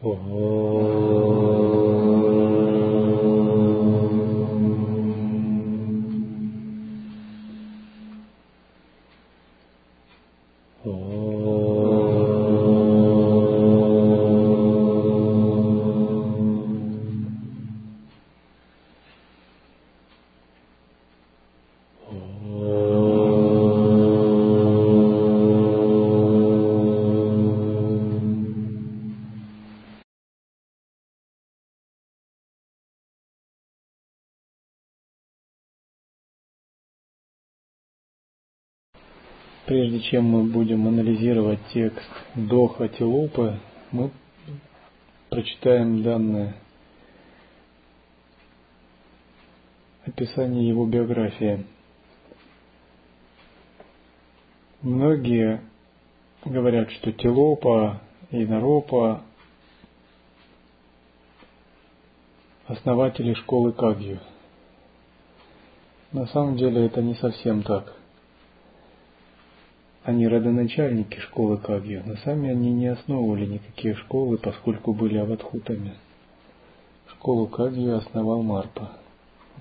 Oh. 0.00 1.87
Прежде 39.68 40.00
чем 40.00 40.24
мы 40.24 40.44
будем 40.44 40.88
анализировать 40.88 41.58
текст 41.74 42.08
Доха 42.34 42.88
Тилопы, 42.88 43.60
мы 43.92 44.10
прочитаем 45.28 46.02
данное 46.02 46.54
описание 50.06 50.66
его 50.66 50.86
биографии. 50.86 51.66
Многие 54.80 55.60
говорят, 56.46 56.90
что 56.92 57.12
Тилопа 57.12 58.00
и 58.30 58.46
Наропа 58.46 59.20
основатели 62.66 63.34
школы 63.34 63.72
Кагью. 63.72 64.18
На 66.12 66.26
самом 66.28 66.56
деле 66.56 66.86
это 66.86 67.02
не 67.02 67.16
совсем 67.16 67.62
так. 67.62 67.98
Они 70.04 70.26
родоначальники 70.26 71.18
школы 71.18 71.58
Кагью, 71.58 72.02
но 72.06 72.16
сами 72.16 72.50
они 72.50 72.72
не 72.72 72.86
основывали 72.86 73.46
никакие 73.46 73.94
школы, 73.94 74.38
поскольку 74.38 74.92
были 74.94 75.18
аватхутами. 75.18 75.94
Школу 77.08 77.46
Кагью 77.46 77.96
основал 77.96 78.42
Марпа, 78.42 78.92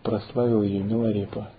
прославил 0.03 0.61
ее 0.61 0.83
Миларепа. 0.83 1.51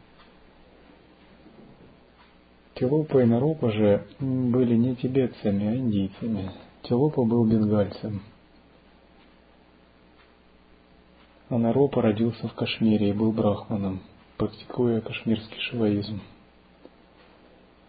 Телопа 2.75 3.23
и 3.23 3.27
Наропа 3.27 3.73
же 3.73 4.07
были 4.21 4.77
не 4.77 4.95
тибетцами, 4.95 5.67
а 5.67 5.75
индийцами. 5.75 6.53
Телопа 6.83 7.25
был 7.25 7.45
бенгальцем. 7.45 8.23
А 11.51 11.59
Наропа 11.59 12.03
родился 12.03 12.47
в 12.47 12.55
Кашмире 12.55 13.11
и 13.11 13.13
был 13.13 13.33
брахманом, 13.33 14.01
практикуя 14.37 15.01
кашмирский 15.01 15.61
шиваизм. 15.61 16.21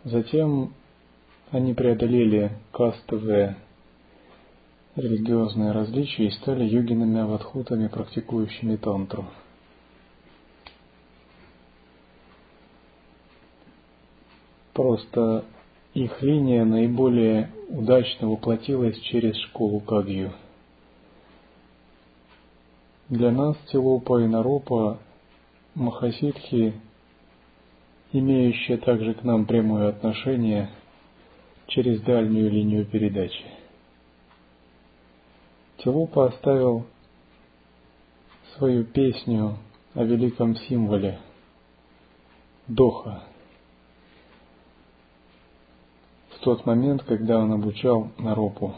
Затем 0.05 0.73
они 1.51 1.73
преодолели 1.73 2.51
кастовые 2.71 3.55
религиозные 4.95 5.71
различия 5.71 6.27
и 6.27 6.31
стали 6.31 6.63
йогинами 6.63 7.21
аватхутами, 7.21 7.87
практикующими 7.87 8.75
тантру. 8.75 9.25
Просто 14.73 15.45
их 15.93 16.21
линия 16.21 16.65
наиболее 16.65 17.51
удачно 17.69 18.29
воплотилась 18.29 18.97
через 18.99 19.35
школу 19.37 19.79
Кагью. 19.79 20.31
Для 23.09 23.31
нас 23.31 23.57
Тилопа 23.71 24.21
и 24.21 24.27
Наропа 24.27 24.99
Махасидхи, 25.73 26.73
имеющие 28.11 28.77
также 28.77 29.15
к 29.15 29.23
нам 29.23 29.45
прямое 29.45 29.89
отношение, 29.89 30.69
через 31.69 32.01
дальнюю 32.01 32.51
линию 32.51 32.85
передачи. 32.85 33.45
Тилупа 35.77 36.27
оставил 36.27 36.85
свою 38.57 38.83
песню 38.83 39.57
о 39.93 40.03
великом 40.03 40.55
символе 40.55 41.19
Доха 42.67 43.23
в 46.31 46.39
тот 46.41 46.65
момент, 46.65 47.03
когда 47.03 47.39
он 47.39 47.51
обучал 47.51 48.11
Наропу. 48.17 48.75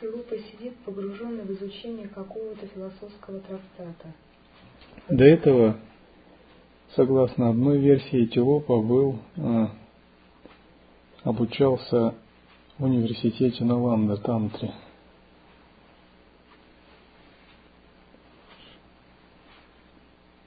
Тилупа 0.00 0.36
сидит 0.38 0.76
в 1.84 1.86
изучение 1.86 2.08
какого-то 2.08 2.66
философского 2.66 3.40
трактата. 3.40 4.12
До 5.08 5.24
этого, 5.24 5.76
согласно 6.96 7.50
одной 7.50 7.78
версии, 7.78 8.26
Тилопа 8.26 8.80
был, 8.80 9.18
а, 9.36 9.70
обучался 11.22 12.14
в 12.78 12.84
университете 12.84 13.64
Наланда 13.64 14.16
Тантре. 14.16 14.72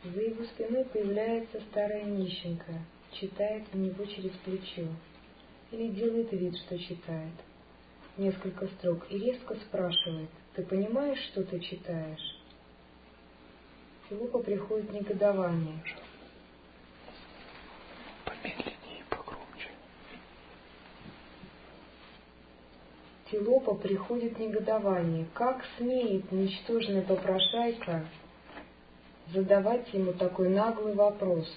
За 0.03 0.21
его 0.21 0.43
спиной 0.45 0.85
появляется 0.85 1.59
старая 1.71 2.05
нищенка, 2.05 2.73
читает 3.11 3.63
у 3.73 3.77
него 3.77 4.05
через 4.05 4.31
плечо 4.43 4.87
или 5.71 5.89
делает 5.89 6.31
вид, 6.31 6.55
что 6.57 6.79
читает 6.79 7.33
несколько 8.17 8.67
строк 8.67 9.05
и 9.09 9.19
резко 9.19 9.55
спрашивает, 9.55 10.29
«Ты 10.57 10.63
понимаешь, 10.63 11.19
что 11.31 11.43
ты 11.43 11.59
читаешь?» 11.59 12.35
Филиппа 14.09 14.39
приходит 14.39 14.91
негодование. 14.91 15.83
Помедленнее, 18.25 19.03
погромче. 19.07 19.69
Тилопа 23.29 23.75
приходит 23.75 24.39
негодование. 24.39 25.27
Как 25.35 25.63
смеет 25.77 26.31
ничтожная 26.31 27.03
попрошайка 27.03 28.07
задавать 29.31 29.93
ему 29.93 30.13
такой 30.13 30.49
наглый 30.49 30.95
вопрос? 30.95 31.47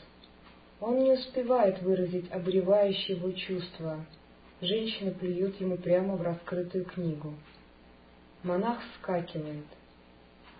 Он 0.79 0.99
не 0.99 1.13
успевает 1.13 1.81
выразить 1.81 2.31
обревающие 2.31 3.17
его 3.17 3.33
чувства, 3.33 4.05
Женщина 4.61 5.11
плюет 5.13 5.59
ему 5.59 5.79
прямо 5.79 6.17
в 6.17 6.23
раскрытую 6.23 6.85
книгу. 6.85 7.33
Монах 8.43 8.81
вскакивает. 8.83 9.67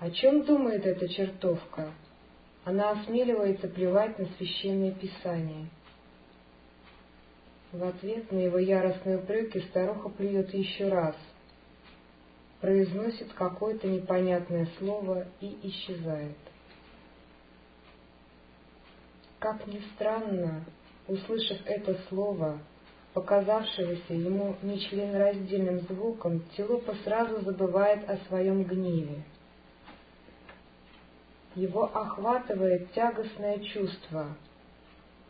О 0.01 0.11
чем 0.11 0.45
думает 0.45 0.85
эта 0.85 1.09
чертовка? 1.09 1.91
Она 2.65 2.91
осмеливается 2.91 3.69
плевать 3.69 4.19
на 4.19 4.27
священное 4.37 4.93
писание. 4.93 5.67
В 7.73 7.83
ответ 7.85 8.31
на 8.33 8.39
его 8.39 8.59
яростные 8.59 9.19
упреки 9.19 9.61
старуха 9.61 10.11
плюет 10.11 10.53
еще 10.53 10.89
раз, 10.89 11.17
произносит 12.61 13.33
какое-то 13.33 13.87
непонятное 13.89 14.69
слово 14.79 15.27
и 15.41 15.57
исчезает. 15.63 16.37
Как 19.39 19.67
ни 19.67 19.81
странно, 19.95 20.65
услышав 21.09 21.59
это 21.65 21.97
слово, 22.09 22.59
показавшегося 23.15 24.15
ему 24.15 24.57
нечленораздельным 24.63 25.81
звуком, 25.81 26.43
Тилупа 26.57 26.95
сразу 27.05 27.41
забывает 27.43 28.09
о 28.09 28.17
своем 28.29 28.63
гневе. 28.63 29.23
Его 31.57 31.85
охватывает 31.85 32.93
тягостное 32.93 33.59
чувство, 33.59 34.29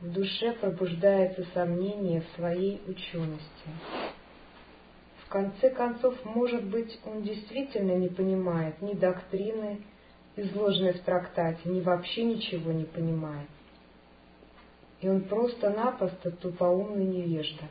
в 0.01 0.13
душе 0.13 0.53
пробуждается 0.53 1.45
сомнение 1.55 2.21
в 2.21 2.37
своей 2.37 2.83
учености. 2.87 3.71
В 5.25 5.29
конце 5.29 5.71
концов, 5.71 6.15
может 6.25 6.65
быть, 6.65 6.99
он 7.07 7.23
действительно 7.23 7.93
не 7.93 8.09
понимает 8.09 8.83
ни 8.83 8.93
доктрины, 8.93 9.81
изложенной 10.37 10.93
в 10.93 11.01
трактате, 11.01 11.61
ни 11.65 11.81
вообще 11.81 12.25
ничего 12.25 12.73
не 12.73 12.85
понимает 12.85 13.49
и 15.01 15.09
он 15.09 15.23
просто-напросто 15.23 16.31
тупоумный 16.31 17.07
невежда. 17.07 17.65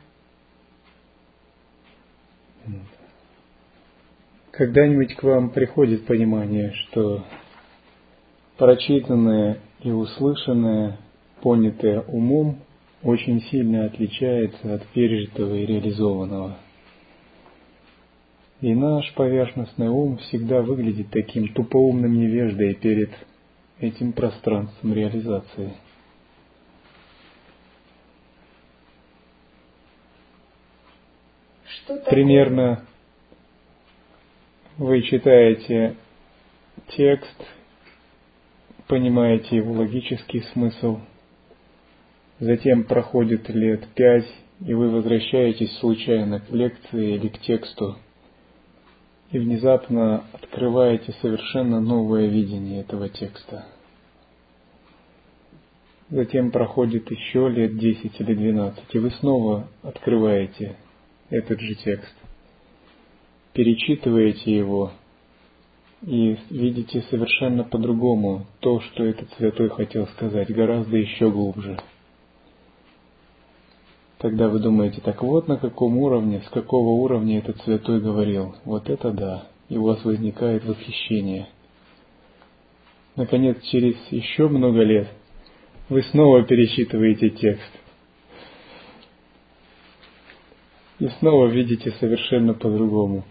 Когда-нибудь 4.50 5.14
к 5.14 5.22
вам 5.22 5.50
приходит 5.50 6.06
понимание, 6.06 6.72
что 6.72 7.24
прочитанное 8.58 9.60
и 9.80 9.90
услышанное, 9.90 10.98
понятое 11.40 12.02
умом, 12.02 12.58
очень 13.02 13.40
сильно 13.44 13.86
отличается 13.86 14.74
от 14.74 14.86
пережитого 14.88 15.54
и 15.54 15.64
реализованного. 15.64 16.58
И 18.60 18.74
наш 18.74 19.14
поверхностный 19.14 19.88
ум 19.88 20.18
всегда 20.18 20.60
выглядит 20.60 21.08
таким 21.10 21.48
тупоумным 21.48 22.12
невеждой 22.12 22.74
перед 22.74 23.10
этим 23.78 24.12
пространством 24.12 24.92
реализации. 24.92 25.72
Что 31.64 31.78
такое? 31.78 31.79
Примерно 32.06 32.84
вы 34.78 35.02
читаете 35.02 35.96
текст, 36.96 37.44
понимаете 38.86 39.56
его 39.56 39.72
логический 39.72 40.42
смысл, 40.52 41.00
затем 42.38 42.84
проходит 42.84 43.48
лет 43.48 43.88
пять, 43.94 44.28
и 44.64 44.72
вы 44.72 44.88
возвращаетесь 44.88 45.76
случайно 45.78 46.38
к 46.38 46.50
лекции 46.50 47.16
или 47.16 47.26
к 47.26 47.40
тексту, 47.40 47.96
и 49.32 49.40
внезапно 49.40 50.22
открываете 50.32 51.12
совершенно 51.20 51.80
новое 51.80 52.26
видение 52.26 52.82
этого 52.82 53.08
текста. 53.08 53.66
Затем 56.08 56.52
проходит 56.52 57.10
еще 57.10 57.48
лет 57.48 57.76
10 57.78 58.20
или 58.20 58.34
12, 58.34 58.94
и 58.94 58.98
вы 59.00 59.10
снова 59.10 59.66
открываете 59.82 60.76
этот 61.30 61.60
же 61.60 61.74
текст, 61.76 62.14
перечитываете 63.52 64.54
его 64.54 64.92
и 66.02 66.36
видите 66.50 67.02
совершенно 67.10 67.64
по-другому 67.64 68.46
то, 68.60 68.80
что 68.80 69.04
этот 69.04 69.32
святой 69.34 69.68
хотел 69.68 70.06
сказать, 70.08 70.50
гораздо 70.50 70.96
еще 70.96 71.30
глубже. 71.30 71.78
Тогда 74.18 74.48
вы 74.48 74.58
думаете, 74.58 75.00
так 75.00 75.22
вот 75.22 75.48
на 75.48 75.56
каком 75.56 75.96
уровне, 75.96 76.42
с 76.46 76.50
какого 76.50 76.90
уровня 76.90 77.38
этот 77.38 77.58
святой 77.62 78.00
говорил. 78.00 78.54
Вот 78.66 78.90
это 78.90 79.12
да. 79.12 79.46
И 79.70 79.78
у 79.78 79.84
вас 79.84 80.04
возникает 80.04 80.64
восхищение. 80.66 81.48
Наконец, 83.16 83.62
через 83.62 83.96
еще 84.10 84.48
много 84.48 84.82
лет 84.82 85.08
вы 85.88 86.02
снова 86.02 86.42
пересчитываете 86.42 87.30
текст. 87.30 87.70
И 91.00 91.08
снова 91.18 91.46
видите 91.46 91.92
совершенно 91.92 92.52
по-другому. 92.52 93.24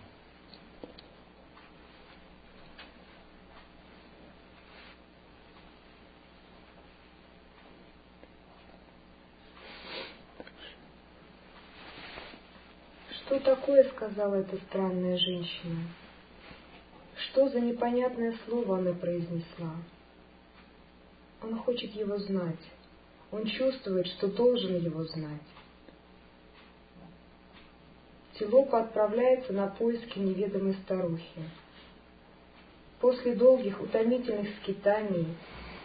Что 13.11 13.39
такое, 13.39 13.83
сказала 13.91 14.33
эта 14.33 14.57
странная 14.67 15.19
женщина? 15.19 15.83
Что 17.17 17.49
за 17.49 17.59
непонятное 17.59 18.33
слово 18.47 18.79
она 18.79 18.93
произнесла? 18.93 19.75
Он 21.43 21.55
хочет 21.59 21.93
его 21.93 22.17
знать. 22.17 22.65
Он 23.31 23.45
чувствует, 23.45 24.07
что 24.07 24.27
должен 24.27 24.77
его 24.77 25.03
знать. 25.03 25.58
Тилопа 28.39 28.79
отправляется 28.79 29.53
на 29.53 29.67
поиски 29.67 30.17
неведомой 30.17 30.75
старухи. 30.85 31.43
После 32.99 33.35
долгих 33.35 33.81
утомительных 33.81 34.47
скитаний 34.61 35.27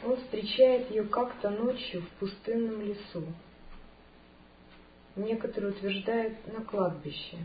он 0.04 0.16
встречает 0.16 0.90
ее 0.90 1.04
как-то 1.04 1.50
ночью 1.50 2.02
в 2.02 2.08
пустынном 2.20 2.80
лесу 2.80 3.24
некоторые 5.16 5.72
утверждают, 5.72 6.34
на 6.52 6.64
кладбище. 6.64 7.38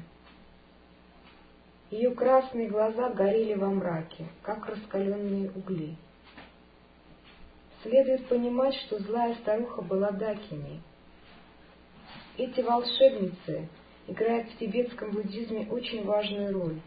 Ее 1.92 2.12
красные 2.12 2.68
глаза 2.68 3.10
горели 3.10 3.56
во 3.56 3.70
мраке, 3.70 4.26
как 4.44 4.68
раскаленные 4.68 5.52
угли. 5.52 5.96
Следует 7.82 8.28
понимать, 8.28 8.76
что 8.76 9.00
злая 9.00 9.36
старуха 9.36 9.82
была 9.82 10.12
Дакиней. 10.12 10.82
Эти 12.38 12.62
волшебницы 12.62 13.68
играют 14.12 14.50
в 14.50 14.58
тибетском 14.58 15.12
буддизме 15.12 15.68
очень 15.70 16.04
важную 16.04 16.54
роль. 16.54 16.80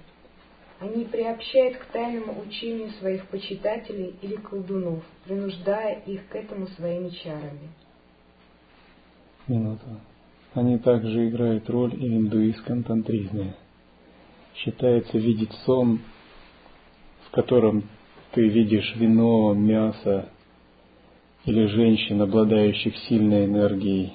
Они 0.80 1.04
приобщают 1.04 1.76
к 1.76 1.84
тайному 1.86 2.40
учению 2.40 2.90
своих 2.98 3.26
почитателей 3.28 4.16
или 4.20 4.34
колдунов, 4.36 5.04
принуждая 5.24 6.00
их 6.06 6.26
к 6.28 6.34
этому 6.34 6.66
своими 6.68 7.10
чарами. 7.10 7.68
Минуту. 9.46 9.86
Они 10.54 10.78
также 10.78 11.28
играют 11.28 11.70
роль 11.70 11.94
и 11.94 12.08
в 12.08 12.12
индуистском 12.12 12.82
тантризме. 12.82 13.54
Считается 14.56 15.18
видеть 15.18 15.52
сон, 15.64 16.00
в 17.26 17.30
котором 17.30 17.84
ты 18.32 18.48
видишь 18.48 18.94
вино, 18.96 19.54
мясо 19.54 20.28
или 21.44 21.66
женщин, 21.66 22.20
обладающих 22.20 22.96
сильной 23.08 23.46
энергией, 23.46 24.14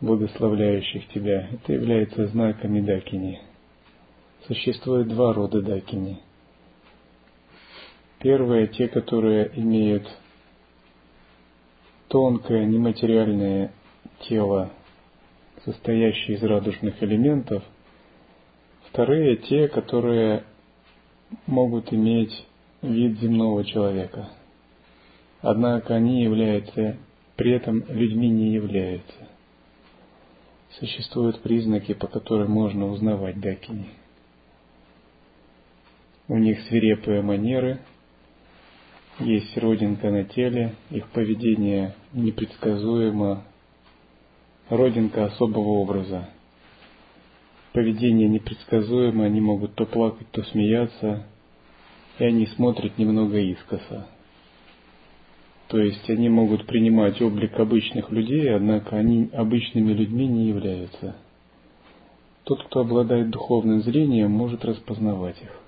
благословляющих 0.00 1.08
тебя. 1.08 1.48
Это 1.52 1.72
является 1.72 2.26
знаками 2.28 2.80
дакини. 2.80 3.40
Существует 4.46 5.08
два 5.08 5.32
рода 5.32 5.60
дакини. 5.60 6.20
Первые– 8.20 8.66
те, 8.68 8.88
которые 8.88 9.50
имеют 9.54 10.08
тонкое 12.08 12.64
нематериальное 12.64 13.72
тело, 14.28 14.70
состоящие 15.64 16.36
из 16.36 16.42
радужных 16.42 17.02
элементов. 17.02 17.62
Вторые– 18.90 19.36
те, 19.48 19.68
которые 19.68 20.44
могут 21.46 21.92
иметь 21.92 22.46
вид 22.82 23.18
земного 23.20 23.64
человека. 23.64 24.30
Однако 25.40 25.94
они 25.94 26.22
являются, 26.22 26.96
при 27.36 27.52
этом 27.52 27.84
людьми 27.88 28.28
не 28.28 28.52
являются. 28.52 29.28
Существуют 30.78 31.40
признаки, 31.40 31.92
по 31.92 32.06
которым 32.06 32.52
можно 32.52 32.86
узнавать 32.86 33.40
дакини. 33.40 33.88
У 36.28 36.36
них 36.36 36.60
свирепые 36.68 37.20
манеры, 37.22 37.80
есть 39.18 39.56
родинка 39.58 40.10
на 40.10 40.22
теле, 40.22 40.76
их 40.90 41.08
поведение 41.08 41.94
непредсказуемо, 42.12 43.42
родинка 44.68 45.24
особого 45.24 45.70
образа. 45.70 46.28
Поведение 47.72 48.28
непредсказуемо, 48.28 49.24
они 49.24 49.40
могут 49.40 49.74
то 49.74 49.84
плакать, 49.84 50.30
то 50.30 50.44
смеяться, 50.44 51.24
и 52.20 52.24
они 52.24 52.46
смотрят 52.46 52.98
немного 52.98 53.38
искоса. 53.38 54.06
То 55.68 55.78
есть 55.78 56.08
они 56.08 56.30
могут 56.30 56.66
принимать 56.66 57.20
облик 57.20 57.58
обычных 57.60 58.10
людей, 58.10 58.54
однако 58.54 58.96
они 58.96 59.28
обычными 59.34 59.92
людьми 59.92 60.26
не 60.26 60.48
являются. 60.48 61.14
Тот, 62.44 62.64
кто 62.64 62.80
обладает 62.80 63.28
духовным 63.28 63.82
зрением, 63.82 64.30
может 64.30 64.64
распознавать 64.64 65.40
их. 65.42 65.60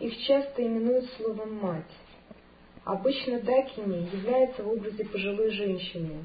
Их 0.00 0.16
часто 0.22 0.66
именуют 0.66 1.04
словом 1.18 1.56
«мать». 1.60 1.84
Обычно 2.84 3.40
дакини 3.40 4.08
являются 4.16 4.62
в 4.62 4.68
образе 4.68 5.04
пожилой 5.04 5.50
женщины, 5.50 6.24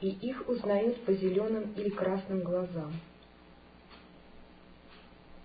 и 0.00 0.10
их 0.10 0.48
узнают 0.48 1.00
по 1.04 1.12
зеленым 1.12 1.72
или 1.76 1.88
красным 1.88 2.42
глазам. 2.42 2.92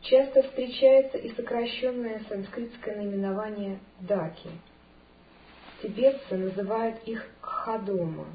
Часто 0.09 0.41
встречается 0.41 1.19
и 1.19 1.31
сокращенное 1.35 2.19
санскритское 2.27 2.95
наименование 2.95 3.77
даки. 3.99 4.49
Тибетцы 5.83 6.35
называют 6.35 6.97
их 7.05 7.23
кхадома. 7.41 8.25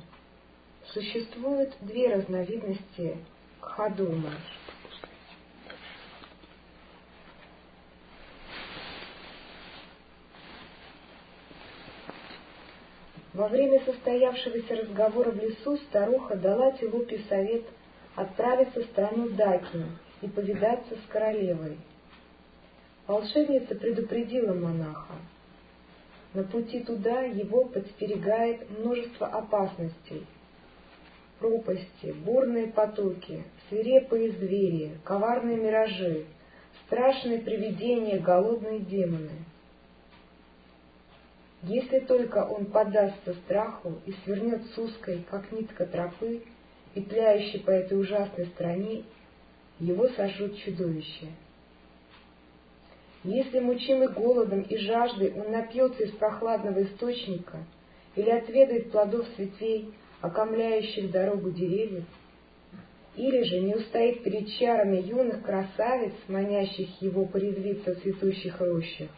Существует 0.92 1.74
две 1.80 2.14
разновидности 2.14 3.16
кхадома 3.60 4.30
Во 13.32 13.48
время 13.48 13.82
состоявшегося 13.84 14.76
разговора 14.76 15.32
в 15.32 15.42
лесу 15.42 15.76
старуха 15.88 16.36
дала 16.36 16.70
Тилупе 16.72 17.18
совет 17.28 17.64
отправиться 18.14 18.80
в 18.80 18.84
страну 18.84 19.30
Даки 19.30 19.82
и 20.24 20.28
повидаться 20.28 20.94
с 20.96 21.12
королевой. 21.12 21.76
Волшебница 23.06 23.74
предупредила 23.74 24.54
монаха. 24.54 25.14
На 26.32 26.42
пути 26.44 26.80
туда 26.80 27.20
его 27.20 27.66
подстерегает 27.66 28.68
множество 28.78 29.26
опасностей. 29.26 30.26
Пропасти, 31.38 32.14
бурные 32.24 32.68
потоки, 32.68 33.44
свирепые 33.68 34.32
звери, 34.32 34.98
коварные 35.04 35.58
миражи, 35.58 36.24
страшные 36.86 37.40
привидения, 37.40 38.18
голодные 38.18 38.80
демоны— 38.80 39.30
если 41.66 42.00
только 42.00 42.44
он 42.44 42.66
поддастся 42.66 43.32
страху 43.46 43.94
и 44.04 44.12
свернет 44.24 44.66
с 44.66 44.76
узкой, 44.76 45.24
как 45.30 45.50
нитка 45.50 45.86
тропы, 45.86 46.42
петляющий 46.92 47.60
по 47.60 47.70
этой 47.70 47.98
ужасной 47.98 48.46
стране, 48.48 49.04
его 49.80 50.08
сожрут 50.08 50.56
чудовища. 50.58 51.26
Если 53.24 53.58
мучимый 53.58 54.08
голодом 54.08 54.62
и 54.62 54.76
жаждой 54.76 55.32
он 55.32 55.50
напьется 55.50 56.04
из 56.04 56.12
прохладного 56.12 56.82
источника 56.82 57.64
или 58.16 58.30
отведает 58.30 58.90
плодов 58.90 59.26
ветвей, 59.38 59.94
окомляющих 60.20 61.10
дорогу 61.10 61.50
деревьев, 61.50 62.04
или 63.16 63.42
же 63.44 63.60
не 63.60 63.74
устоит 63.74 64.24
перед 64.24 64.48
чарами 64.58 64.96
юных 64.96 65.42
красавиц, 65.42 66.12
манящих 66.28 67.00
его 67.00 67.26
порезвиться 67.26 67.94
в 67.94 68.02
цветущих 68.02 68.60
рощах, 68.60 69.10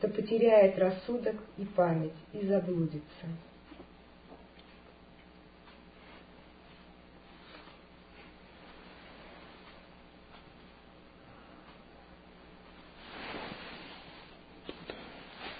то 0.00 0.08
потеряет 0.08 0.78
рассудок 0.78 1.36
и 1.56 1.64
память 1.64 2.12
и 2.32 2.46
заблудится. 2.46 3.26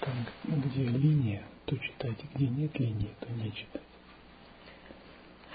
Там, 0.01 0.25
где 0.59 0.83
линия, 0.83 1.43
то 1.65 1.77
читайте, 1.77 2.23
где 2.33 2.47
нет 2.47 2.79
линии, 2.79 3.09
то 3.19 3.27
не 3.31 3.51
читайте. 3.51 3.85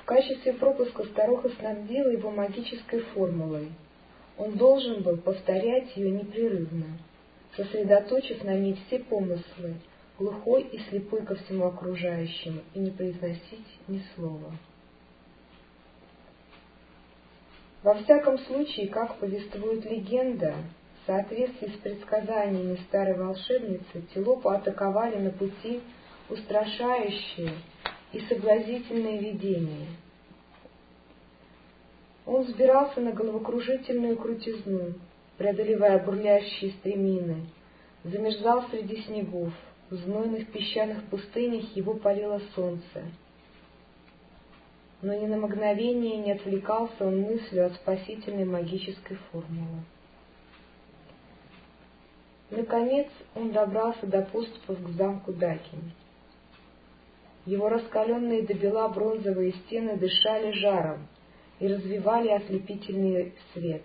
В 0.01 0.05
качестве 0.05 0.53
пропуска 0.53 1.05
старуха 1.05 1.49
снабдила 1.59 2.09
его 2.11 2.31
магической 2.31 3.01
формулой. 3.01 3.73
Он 4.37 4.53
должен 4.57 5.03
был 5.03 5.17
повторять 5.17 5.97
ее 5.97 6.11
непрерывно, 6.11 6.99
сосредоточив 7.57 8.45
на 8.45 8.55
ней 8.55 8.79
все 8.87 8.99
помыслы, 8.99 9.77
глухой 10.19 10.63
и 10.65 10.79
слепой 10.91 11.25
ко 11.25 11.37
всему 11.37 11.67
окружающему, 11.67 12.61
и 12.75 12.79
не 12.81 12.91
произносить 12.91 13.79
ни 13.89 14.03
слова. 14.15 14.53
Во 17.83 17.95
всяком 17.95 18.39
случае, 18.39 18.89
как 18.89 19.19
повествует 19.19 19.85
легенда, 19.85 20.55
в 21.05 21.07
соответствии 21.07 21.69
с 21.69 21.79
предсказаниями 21.81 22.79
старой 22.89 23.19
волшебницы, 23.19 24.03
Телопу 24.15 24.49
атаковали 24.49 25.17
на 25.17 25.31
пути 25.31 25.83
устрашающие 26.31 27.53
и 28.13 28.21
соблазительные 28.21 29.19
видения. 29.19 29.89
Он 32.25 32.45
взбирался 32.45 33.03
на 33.03 33.13
головокружительную 33.13 34.17
крутизну, 34.17 34.95
преодолевая 35.37 36.03
бурлящие 36.03 36.73
стремины, 36.73 37.49
замерзал 38.03 38.65
среди 38.71 39.03
снегов, 39.03 39.53
в 39.91 39.97
знойных 39.97 40.51
песчаных 40.51 41.05
пустынях 41.05 41.77
его 41.77 41.95
палило 41.95 42.41
солнце. 42.55 43.03
Но 45.03 45.13
ни 45.13 45.27
на 45.27 45.37
мгновение 45.37 46.17
не 46.17 46.33
отвлекался 46.33 47.07
он 47.07 47.21
мыслью 47.21 47.67
от 47.67 47.75
спасительной 47.75 48.47
магической 48.47 49.19
формулы. 49.31 49.83
Наконец 52.51 53.09
он 53.35 53.53
добрался 53.53 54.07
до 54.07 54.23
поступов 54.23 54.83
к 54.83 54.89
замку 54.91 55.33
Дакин. 55.33 55.93
Его 57.47 57.69
раскаленные 57.69 58.43
до 58.43 58.55
бела 58.55 58.89
бронзовые 58.89 59.53
стены 59.53 59.97
дышали 59.97 60.53
жаром 60.53 61.07
и 61.59 61.69
развивали 61.69 62.29
ослепительный 62.29 63.35
свет. 63.53 63.83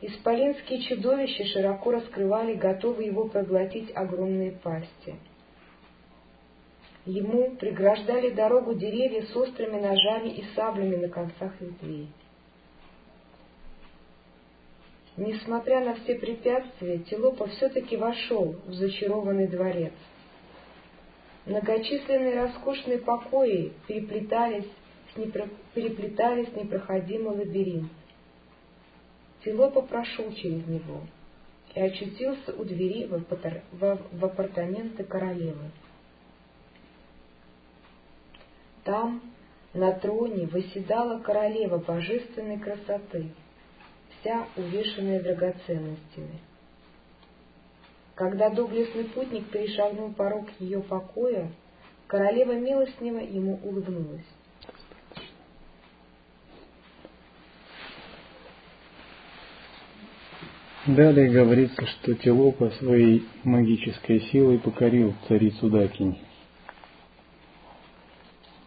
Исполинские 0.00 0.82
чудовища 0.82 1.44
широко 1.46 1.92
раскрывали 1.92 2.54
готовые 2.54 3.08
его 3.08 3.28
проглотить 3.28 3.90
огромные 3.94 4.52
пасти. 4.52 5.14
Ему 7.06 7.56
преграждали 7.56 8.30
дорогу 8.30 8.74
деревья 8.74 9.22
с 9.22 9.36
острыми 9.36 9.80
ножами 9.80 10.30
и 10.30 10.44
саблями 10.54 10.96
на 10.96 11.08
концах 11.08 11.52
ветвей. 11.60 12.08
Несмотря 15.16 15.84
на 15.84 15.94
все 15.94 16.16
препятствия, 16.16 16.98
Телопа 16.98 17.46
все-таки 17.46 17.96
вошел 17.96 18.56
в 18.66 18.72
зачарованный 18.72 19.46
дворец. 19.46 19.92
Многочисленные 21.46 22.40
роскошные 22.42 22.98
покои 22.98 23.72
переплетались 23.86 24.66
с, 25.12 25.16
непро... 25.16 25.48
переплетались 25.74 26.48
с 26.48 26.56
непроходимый 26.56 27.36
лабиринт. 27.36 27.90
Филопа 29.42 29.82
прошел 29.82 30.32
через 30.32 30.66
него 30.66 31.02
и 31.74 31.80
очутился 31.80 32.52
у 32.56 32.64
двери 32.64 33.06
в, 33.06 33.14
апартар... 33.14 33.62
в... 33.70 33.98
в 34.10 34.24
апартаменты 34.24 35.04
королевы. 35.04 35.70
Там, 38.82 39.22
на 39.74 39.92
троне, 39.92 40.46
восседала 40.46 41.20
королева 41.20 41.78
божественной 41.78 42.58
красоты, 42.58 43.28
вся 44.24 44.46
увешанная 44.56 45.22
драгоценностями. 45.22 46.40
Когда 48.14 48.48
доблестный 48.48 49.04
путник 49.04 49.50
перешагнул 49.50 50.12
порог 50.12 50.46
ее 50.58 50.80
покоя, 50.80 51.50
королева 52.06 52.52
милостнево 52.52 53.18
ему 53.18 53.60
улыбнулась. 53.62 54.24
Далее 60.86 61.30
говорится, 61.30 61.86
что 61.86 62.14
Телопа 62.14 62.70
своей 62.72 63.26
магической 63.42 64.20
силой 64.30 64.58
покорил 64.58 65.14
царицу 65.28 65.70
Дакинь. 65.70 66.18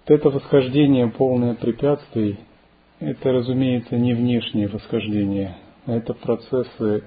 Это 0.08 0.30
восхождение, 0.30 1.08
полное 1.10 1.54
препятствий, 1.54 2.40
это, 3.00 3.32
разумеется, 3.32 3.96
не 3.96 4.14
внешнее 4.14 4.68
восхождение, 4.68 5.56
а 5.86 5.94
это 5.94 6.14
процессы, 6.14 7.04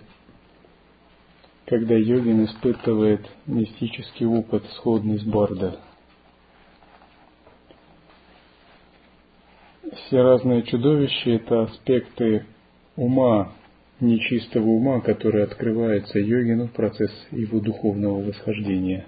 когда 1.67 1.95
йогин 1.95 2.45
испытывает 2.45 3.29
мистический 3.47 4.27
опыт, 4.27 4.65
сходный 4.77 5.19
с 5.19 5.25
Барда. 5.25 5.81
Все 9.93 10.23
разные 10.23 10.63
чудовища– 10.63 11.31
это 11.31 11.63
аспекты 11.63 12.47
ума, 12.97 13.53
нечистого 13.99 14.67
ума, 14.67 15.01
который 15.01 15.43
открывается 15.43 16.19
йогину 16.19 16.69
в 16.69 16.73
процесс 16.73 17.13
его 17.33 17.61
духовного 17.61 18.23
восхождения. 18.23 19.07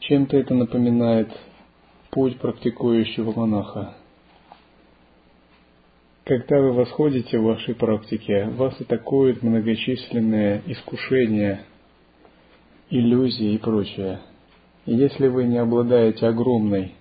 Чем-то 0.00 0.36
это 0.36 0.54
напоминает 0.54 1.28
путь 2.12 2.38
практикующего 2.38 3.32
монаха. 3.32 3.94
Когда 6.24 6.60
вы 6.60 6.72
восходите 6.72 7.38
в 7.38 7.44
вашей 7.44 7.74
практике, 7.74 8.44
вас 8.50 8.78
атакуют 8.78 9.42
многочисленные 9.42 10.62
искушения, 10.66 11.62
иллюзии 12.90 13.54
и 13.54 13.58
прочее. 13.58 14.20
И 14.84 14.94
если 14.94 15.26
вы 15.28 15.44
не 15.44 15.56
обладаете 15.56 16.26
огромной 16.26 16.92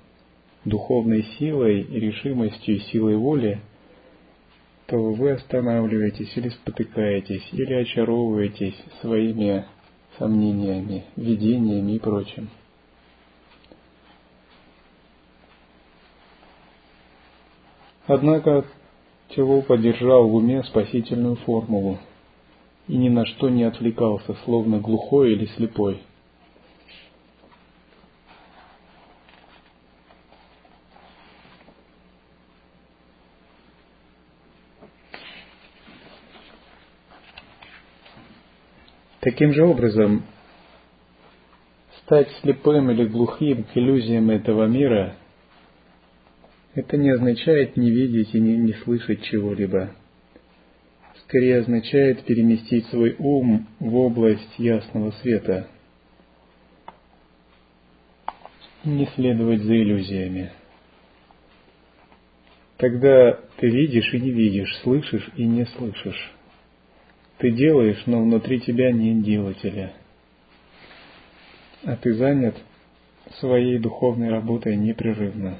духовной 0.63 1.23
силой 1.37 1.81
и 1.81 1.99
решимостью 1.99 2.79
силой 2.79 3.17
воли, 3.17 3.59
то 4.85 4.97
вы 4.97 5.31
останавливаетесь 5.31 6.31
или 6.37 6.47
спотыкаетесь, 6.49 7.49
или 7.51 7.73
очаровываетесь 7.73 8.81
своими 9.01 9.65
сомнениями, 10.17 11.03
видениями 11.17 11.95
и 11.97 11.99
прочим. 11.99 12.49
Однако 18.13 18.65
Тело 19.29 19.61
поддержал 19.61 20.27
в 20.27 20.35
уме 20.35 20.63
спасительную 20.63 21.37
формулу 21.37 21.97
и 22.89 22.97
ни 22.97 23.07
на 23.07 23.25
что 23.25 23.47
не 23.47 23.63
отвлекался, 23.63 24.35
словно 24.43 24.79
глухой 24.79 25.31
или 25.31 25.45
слепой– 25.55 26.01
Таким 39.21 39.53
же 39.53 39.63
образом, 39.63 40.23
стать 41.99 42.27
слепым 42.41 42.89
или 42.89 43.05
глухим 43.05 43.63
к 43.63 43.77
иллюзиям 43.77 44.31
этого 44.31 44.65
мира, 44.65 45.15
это 46.73 46.97
не 46.97 47.09
означает 47.09 47.75
не 47.77 47.91
видеть 47.91 48.33
и 48.33 48.39
не, 48.39 48.57
не 48.57 48.73
слышать 48.73 49.23
чего-либо. 49.23 49.91
Скорее 51.23 51.59
означает 51.59 52.23
переместить 52.23 52.85
свой 52.87 53.15
ум 53.17 53.67
в 53.79 53.95
область 53.95 54.57
ясного 54.57 55.11
света 55.21 55.67
не 58.83 59.05
следовать 59.15 59.61
за 59.61 59.75
иллюзиями. 59.75 60.51
Тогда 62.77 63.39
ты 63.57 63.67
видишь 63.69 64.11
и 64.13 64.19
не 64.19 64.31
видишь, 64.31 64.75
слышишь 64.81 65.29
и 65.35 65.45
не 65.45 65.65
слышишь. 65.65 66.31
Ты 67.37 67.51
делаешь, 67.51 68.01
но 68.07 68.21
внутри 68.21 68.59
тебя 68.59 68.91
нет 68.91 69.23
делателя. 69.23 69.93
А 71.83 71.95
ты 71.95 72.13
занят 72.13 72.55
своей 73.39 73.77
духовной 73.77 74.29
работой 74.29 74.75
непрерывно. 74.75 75.59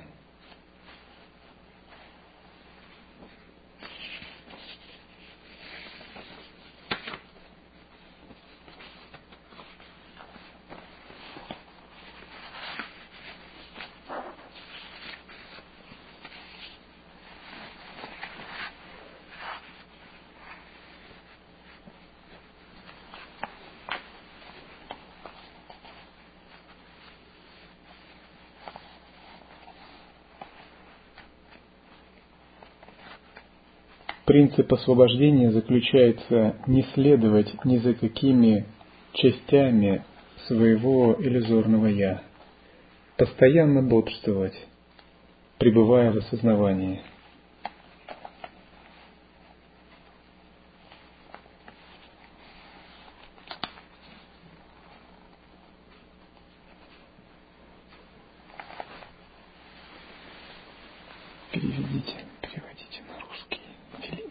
Принцип 34.32 34.72
освобождения 34.72 35.52
заключается 35.52 36.56
не 36.66 36.84
следовать 36.94 37.54
ни 37.66 37.80
за 37.80 37.94
какими 37.94 38.66
частями 39.12 40.06
своего 40.48 41.18
иллюзорного 41.20 41.88
«я», 41.88 42.22
постоянно 43.18 43.84
бодрствовать, 43.84 44.56
пребывая 45.58 46.14
в 46.14 46.18
осознавании– 46.20 47.02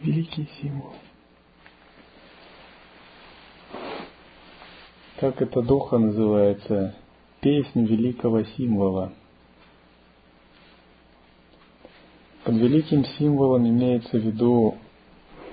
великий 0.00 0.48
символ. 0.60 0.94
Как 5.18 5.40
эта 5.42 5.62
духа 5.62 5.98
называется? 5.98 6.94
Песнь 7.40 7.84
великого 7.84 8.44
символа. 8.44 9.12
Под 12.44 12.54
великим 12.54 13.04
символом 13.18 13.68
имеется 13.68 14.18
в 14.18 14.22
виду 14.24 14.76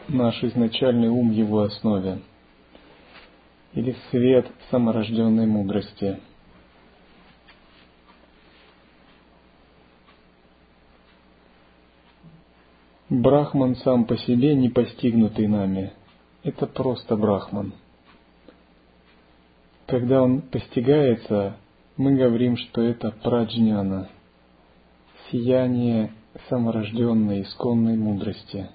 наш 0.08 0.42
изначальный 0.44 1.10
ум 1.10 1.30
в 1.32 1.34
его 1.34 1.62
основе, 1.62 2.22
или 3.74 3.96
свет 4.10 4.48
саморожденной 4.70 5.46
мудрости– 5.46 6.20
Брахман 13.18 13.76
сам 13.78 14.06
по 14.06 14.16
себе 14.16 14.54
не 14.54 14.70
постигнутый 14.70 15.48
нами. 15.48 15.92
Это 16.44 16.68
просто 16.68 17.18
Брахман. 17.18 17.74
Когда 19.88 20.22
он 20.22 20.42
постигается, 20.42 21.58
мы 21.96 22.14
говорим, 22.14 22.58
что 22.58 22.80
это 22.80 23.10
праджняна, 23.10 24.08
сияние 25.32 26.14
саморожденной 26.48 27.42
исконной 27.42 27.98
мудрости. 27.98 28.70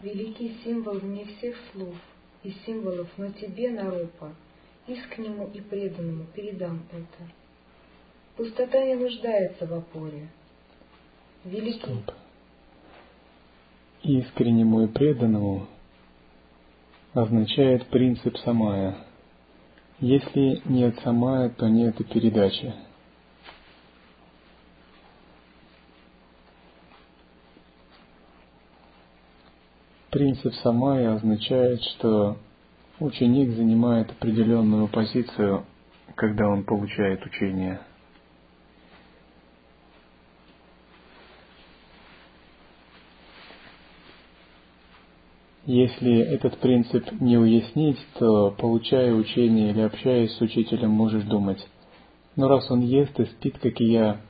Великий 0.00 0.58
символ 0.64 0.94
вне 0.94 1.24
всех 1.26 1.54
слов– 1.72 1.94
и 2.42 2.50
символов, 2.66 3.08
но 3.16 3.30
тебе, 3.32 3.70
Нарупа, 3.70 4.34
искреннему 4.86 5.48
и 5.52 5.60
преданному 5.60 6.24
передам 6.34 6.82
это. 6.90 7.30
Пустота 8.36 8.84
не 8.84 8.94
нуждается 8.94 9.66
в 9.66 9.74
опоре. 9.74 10.28
Великий... 11.44 11.78
Стоп. 11.78 12.14
Искреннему 14.02 14.82
и 14.82 14.86
преданному 14.88 15.68
означает 17.14 17.86
принцип 17.86 18.36
самая. 18.38 18.96
Если 20.00 20.60
нет 20.64 20.98
самая, 21.04 21.50
то 21.50 21.68
нет 21.68 22.00
и 22.00 22.04
передачи. 22.04 22.74
Принцип 30.12 30.52
самая 30.56 31.14
означает, 31.14 31.82
что 31.82 32.36
ученик 33.00 33.56
занимает 33.56 34.10
определенную 34.10 34.86
позицию, 34.88 35.64
когда 36.14 36.48
он 36.50 36.64
получает 36.64 37.24
учение. 37.24 37.80
Если 45.64 46.18
этот 46.18 46.58
принцип 46.58 47.10
не 47.12 47.38
уяснить, 47.38 47.96
то, 48.18 48.50
получая 48.50 49.14
учение 49.14 49.70
или 49.70 49.80
общаясь 49.80 50.36
с 50.36 50.42
учителем, 50.42 50.90
можешь 50.90 51.24
думать, 51.24 51.66
ну 52.36 52.48
раз 52.48 52.70
он 52.70 52.80
ест 52.80 53.18
и 53.18 53.24
спит, 53.24 53.56
как 53.62 53.80
и 53.80 53.90
я, 53.90 54.20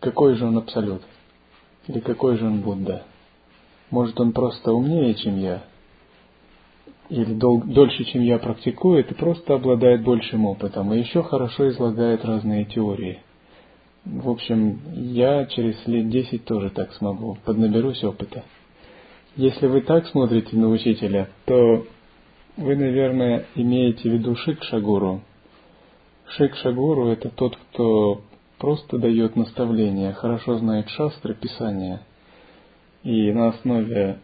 какой 0.00 0.34
же 0.36 0.46
он 0.46 0.56
абсолют? 0.56 1.02
Или 1.88 2.00
какой 2.00 2.38
же 2.38 2.46
он 2.46 2.62
Будда? 2.62 3.04
Может, 3.92 4.18
он 4.20 4.32
просто 4.32 4.72
умнее, 4.72 5.14
чем 5.14 5.38
я, 5.38 5.64
или 7.10 7.34
дол- 7.34 7.62
дольше, 7.62 8.04
чем 8.04 8.22
я 8.22 8.38
практикует, 8.38 9.12
и 9.12 9.14
просто 9.14 9.52
обладает 9.54 10.02
большим 10.02 10.46
опытом, 10.46 10.94
и 10.94 10.98
еще 10.98 11.22
хорошо 11.22 11.68
излагает 11.68 12.24
разные 12.24 12.64
теории. 12.64 13.20
В 14.06 14.30
общем, 14.30 14.80
я 14.94 15.44
через 15.44 15.86
лет 15.86 16.08
десять 16.08 16.46
тоже 16.46 16.70
так 16.70 16.94
смогу, 16.94 17.36
поднаберусь 17.44 18.02
опыта. 18.02 18.44
Если 19.36 19.66
вы 19.66 19.82
так 19.82 20.06
смотрите 20.06 20.56
на 20.56 20.70
учителя, 20.70 21.28
то 21.44 21.86
вы, 22.56 22.76
наверное, 22.76 23.44
имеете 23.54 24.08
в 24.08 24.12
виду 24.14 24.36
Шикшагуру. 24.36 25.20
Шикшагуру– 26.28 27.08
это 27.08 27.28
тот, 27.28 27.56
кто 27.56 28.22
просто 28.56 28.96
дает 28.96 29.36
наставления, 29.36 30.12
хорошо 30.12 30.56
знает 30.56 30.88
шастры, 30.88 31.34
писания– 31.34 32.00
и 33.04 33.32
на 33.32 33.48
основе 33.48 34.18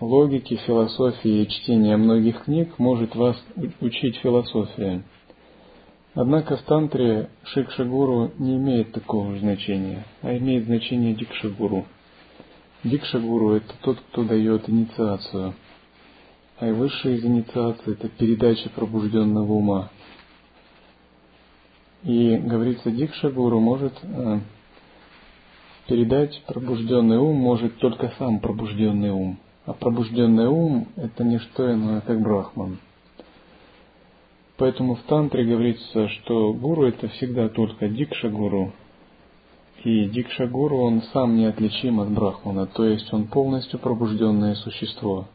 логики, 0.00 0.56
философии 0.66 1.42
и 1.42 1.48
чтения 1.48 1.96
многих 1.96 2.44
книг 2.44 2.78
может 2.78 3.14
вас 3.14 3.36
учить 3.80 4.16
философии. 4.18 5.02
Однако 6.14 6.56
в 6.56 6.62
тантре 6.62 7.30
Шикшагуру 7.44 8.32
не 8.38 8.56
имеет 8.56 8.92
такого 8.92 9.38
значения, 9.38 10.04
а 10.20 10.36
имеет 10.36 10.66
значение 10.66 11.14
Дикшагуру. 11.14 11.86
Дикшагуру– 12.84 13.54
это 13.56 13.72
тот, 13.80 13.98
кто 14.10 14.24
дает 14.24 14.68
инициацию, 14.68 15.54
а 16.58 16.68
и 16.68 16.72
высшая 16.72 17.14
из 17.14 17.24
инициаций– 17.24 17.92
это 17.94 18.08
передача 18.08 18.68
пробужденного 18.70 19.52
ума. 19.52 19.88
И, 22.02 22.36
говорится, 22.36 22.90
Дикшагуру 22.90 23.60
может 23.60 23.94
э, 24.02 24.40
передать 25.86 26.42
пробужденный 26.46 27.18
ум 27.18 27.36
может 27.36 27.78
только 27.78 28.12
сам 28.18 28.40
пробужденный 28.40 29.10
ум. 29.10 29.38
А 29.64 29.72
пробужденный 29.72 30.48
ум– 30.48 30.88
это 30.96 31.22
не 31.24 31.38
что 31.38 31.72
иное, 31.72 32.00
как 32.00 32.20
брахман. 32.20 32.78
Поэтому 34.56 34.96
в 34.96 35.02
тантре 35.02 35.44
говорится, 35.44 36.08
что 36.08 36.52
гуру– 36.52 36.84
это 36.86 37.08
всегда 37.08 37.48
только 37.48 37.88
дикша-гуру. 37.88 38.72
И 39.84 40.04
дикша-гуру, 40.06 40.78
он 40.78 41.02
сам 41.12 41.36
неотличим 41.36 42.00
от 42.00 42.10
брахмана, 42.10 42.66
то 42.66 42.84
есть 42.84 43.12
он 43.12 43.26
полностью 43.26 43.80
пробужденное 43.80 44.54
существо. 44.54 45.26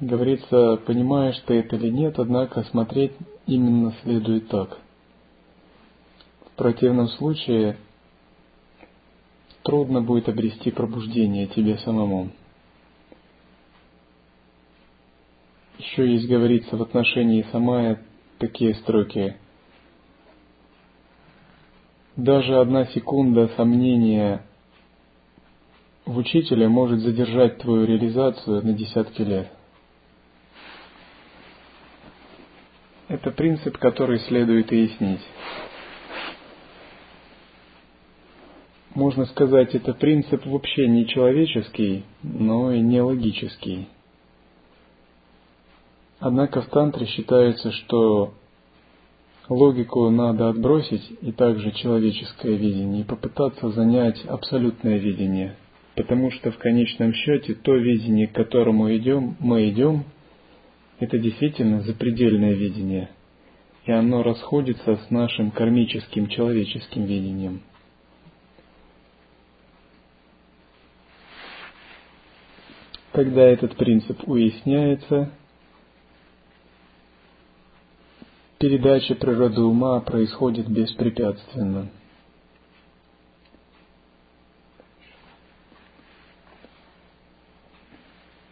Говорится, 0.00 0.80
понимаешь 0.84 1.38
ты 1.46 1.54
это 1.60 1.76
или 1.76 1.88
нет, 1.90 2.18
однако 2.18 2.64
смотреть 2.64 3.12
именно 3.46 3.92
следует 4.02 4.48
так. 4.48 4.78
В 6.46 6.56
противном 6.56 7.08
случае 7.08 7.76
трудно 9.62 10.00
будет 10.00 10.28
обрести 10.28 10.70
пробуждение 10.70 11.46
тебе 11.46 11.78
самому. 11.78 12.30
Еще 15.78 16.12
есть 16.12 16.28
говорится 16.28 16.76
в 16.76 16.82
отношении 16.82 17.46
Самая 17.50 18.02
такие 18.38 18.74
строки. 18.76 19.36
Даже 22.16 22.60
одна 22.60 22.86
секунда 22.86 23.48
сомнения 23.56 24.44
в 26.04 26.16
учителе 26.18 26.68
может 26.68 27.00
задержать 27.00 27.58
твою 27.58 27.86
реализацию 27.86 28.62
на 28.64 28.72
десятки 28.72 29.22
лет. 29.22 29.50
Это 33.08 33.30
принцип, 33.30 33.78
который 33.78 34.18
следует 34.20 34.70
уяснить. 34.70 35.20
Можно 38.94 39.26
сказать, 39.26 39.74
это 39.74 39.94
принцип 39.94 40.44
вообще 40.46 40.86
не 40.88 41.06
человеческий, 41.06 42.04
но 42.22 42.72
и 42.72 42.80
не 42.80 43.00
логический. 43.00 43.88
Однако 46.20 46.62
в 46.62 46.66
тантре 46.66 47.06
считается, 47.06 47.72
что 47.72 48.34
логику 49.48 50.08
надо 50.10 50.48
отбросить 50.48 51.02
и 51.20 51.32
также 51.32 51.72
человеческое 51.72 52.54
видение 52.54 53.02
и 53.02 53.04
попытаться 53.04 53.70
занять 53.70 54.24
абсолютное 54.26 54.98
видение. 54.98 55.56
Потому 55.96 56.30
что 56.30 56.50
в 56.50 56.58
конечном 56.58 57.12
счете 57.12 57.54
то 57.54 57.74
видение, 57.74 58.26
к 58.26 58.32
которому 58.32 58.94
идем, 58.96 59.36
мы 59.40 59.68
идем, 59.68 60.04
это 61.00 61.18
действительно 61.18 61.82
запредельное 61.82 62.52
видение. 62.52 63.10
И 63.84 63.90
оно 63.90 64.22
расходится 64.22 64.96
с 64.96 65.10
нашим 65.10 65.50
кармическим 65.50 66.28
человеческим 66.28 67.04
видением. 67.04 67.62
Когда 73.12 73.42
этот 73.42 73.76
принцип 73.76 74.26
уясняется, 74.26 75.30
передача 78.58 79.14
природы 79.14 79.60
ума 79.60 80.00
происходит 80.00 80.66
беспрепятственно. 80.66 81.90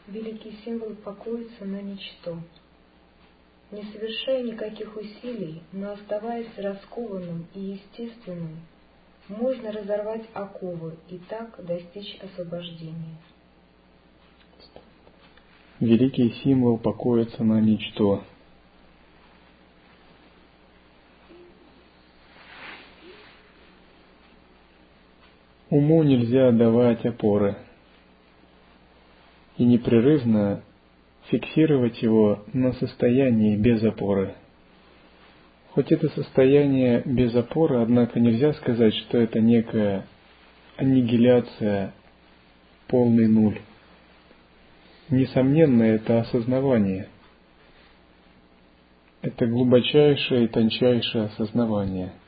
Великий 0.08 0.58
символ 0.62 0.94
покоится 0.96 1.64
на 1.64 1.80
ничто. 1.80 2.36
Не 3.70 3.84
совершая 3.84 4.42
никаких 4.42 4.94
усилий, 4.94 5.62
но 5.72 5.92
оставаясь 5.92 6.58
раскованным 6.58 7.46
и 7.54 7.60
естественным, 7.60 8.58
можно 9.28 9.72
разорвать 9.72 10.28
оковы 10.34 10.96
и 11.08 11.18
так 11.28 11.64
достичь 11.64 12.18
освобождения. 12.20 13.16
Великий 15.80 16.30
символ 16.44 16.76
покоится 16.76 17.42
на 17.42 17.58
ничто. 17.58 18.22
Уму 25.70 26.02
нельзя 26.02 26.50
давать 26.52 27.06
опоры 27.06 27.56
и 29.56 29.64
непрерывно 29.64 30.62
фиксировать 31.28 32.02
его 32.02 32.44
на 32.52 32.74
состоянии 32.74 33.56
без 33.56 33.82
опоры. 33.82 34.34
Хоть 35.70 35.92
это 35.92 36.08
состояние 36.10 37.02
без 37.06 37.34
опоры, 37.34 37.80
однако 37.80 38.20
нельзя 38.20 38.52
сказать, 38.52 38.94
что 38.96 39.16
это 39.16 39.40
некая 39.40 40.06
аннигиляция, 40.76 41.94
полный 42.88 43.28
нуль. 43.28 43.60
Несомненно, 45.10 45.82
это 45.82 46.20
осознавание. 46.20 47.08
Это 49.22 49.46
глубочайшее 49.46 50.44
и 50.44 50.48
тончайшее 50.48 51.24
осознавание– 51.24 52.12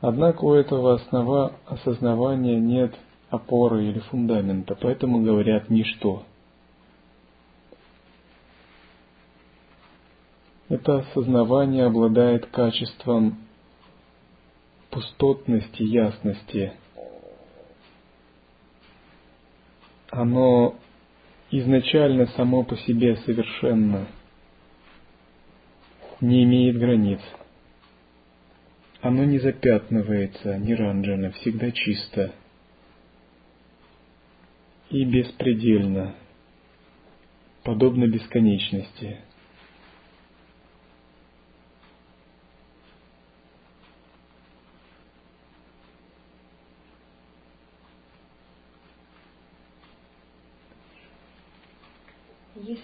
Однако 0.00 0.44
у 0.44 0.54
этого 0.54 0.94
основа 0.94 1.52
осознавания 1.66 2.58
нет 2.58 2.94
опоры 3.28 3.84
или 3.84 3.98
фундамента, 3.98 4.74
поэтому 4.74 5.22
говорят 5.22 5.68
«ничто». 5.68 6.24
Это 10.68 10.98
осознавание 11.00 11.84
обладает 11.86 12.46
качеством 12.46 13.38
пустотности, 14.90 15.82
ясности. 15.82 16.72
Оно 20.10 20.76
изначально 21.50 22.26
само 22.28 22.64
по 22.64 22.76
себе 22.76 23.16
совершенно, 23.16 24.06
не 26.20 26.44
имеет 26.44 26.78
границ– 26.78 27.20
оно 29.02 29.24
не 29.24 29.38
запятнывается, 29.38 30.58
не 30.58 30.74
ранжено, 30.74 31.30
всегда 31.32 31.70
чисто 31.70 32.34
и 34.90 35.04
беспредельно, 35.04 36.14
подобно 37.62 38.06
бесконечности. 38.08 39.20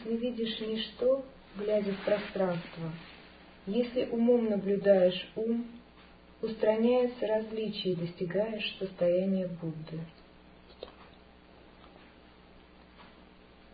Если 0.07 0.19
видишь 0.19 0.61
ничто, 0.61 1.25
глядя 1.59 1.92
в 1.92 2.05
пространство, 2.05 2.92
если 3.66 4.05
умом 4.05 4.49
наблюдаешь 4.49 5.29
ум, 5.35 5.66
устраняются 6.40 7.27
различия 7.27 7.92
и 7.92 7.97
достигаешь 7.97 8.77
состояния 8.79 9.49
Будды. 9.49 10.01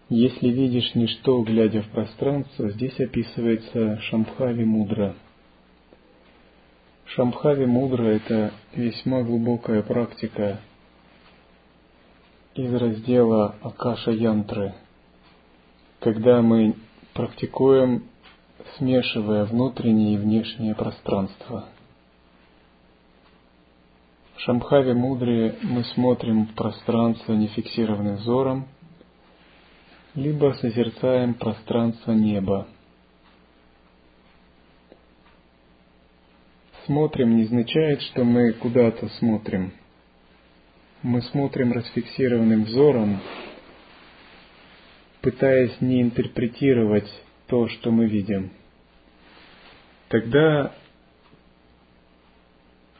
Если 0.08 0.48
видишь 0.48 0.94
ничто, 0.94 1.42
глядя 1.42 1.82
в 1.82 1.88
пространство, 1.90 2.70
здесь 2.70 2.98
описывается 2.98 3.98
Шамбхави 4.00 4.64
Мудра. 4.64 5.14
Шамбхави 7.06 7.66
Мудра– 7.66 8.04
это 8.04 8.54
весьма 8.74 9.22
глубокая 9.22 9.82
практика 9.82 10.60
из 12.54 12.72
раздела 12.72 13.56
Акаша 13.60 14.12
Янтры, 14.12 14.74
когда 16.02 16.42
мы 16.42 16.76
практикуем, 17.14 18.04
смешивая 18.76 19.44
внутреннее 19.44 20.14
и 20.14 20.18
внешнее 20.18 20.74
пространство– 20.74 21.68
Шамхави 24.44 24.92
мудрые 24.92 25.54
мы 25.62 25.84
смотрим 25.84 26.46
в 26.46 26.54
пространство 26.54 27.32
нефиксированным 27.32 28.16
взором, 28.16 28.66
либо 30.16 30.52
созерцаем 30.60 31.34
пространство 31.34 32.10
неба. 32.10 32.66
Смотрим 36.86 37.36
не 37.36 37.44
означает, 37.44 38.02
что 38.02 38.24
мы 38.24 38.52
куда-то 38.54 39.08
смотрим. 39.20 39.74
Мы 41.02 41.22
смотрим 41.22 41.70
расфиксированным 41.70 42.64
взором, 42.64 43.20
пытаясь 45.22 45.80
не 45.80 46.02
интерпретировать 46.02 47.08
то, 47.46 47.68
что 47.68 47.90
мы 47.90 48.06
видим. 48.06 48.50
Тогда 50.08 50.74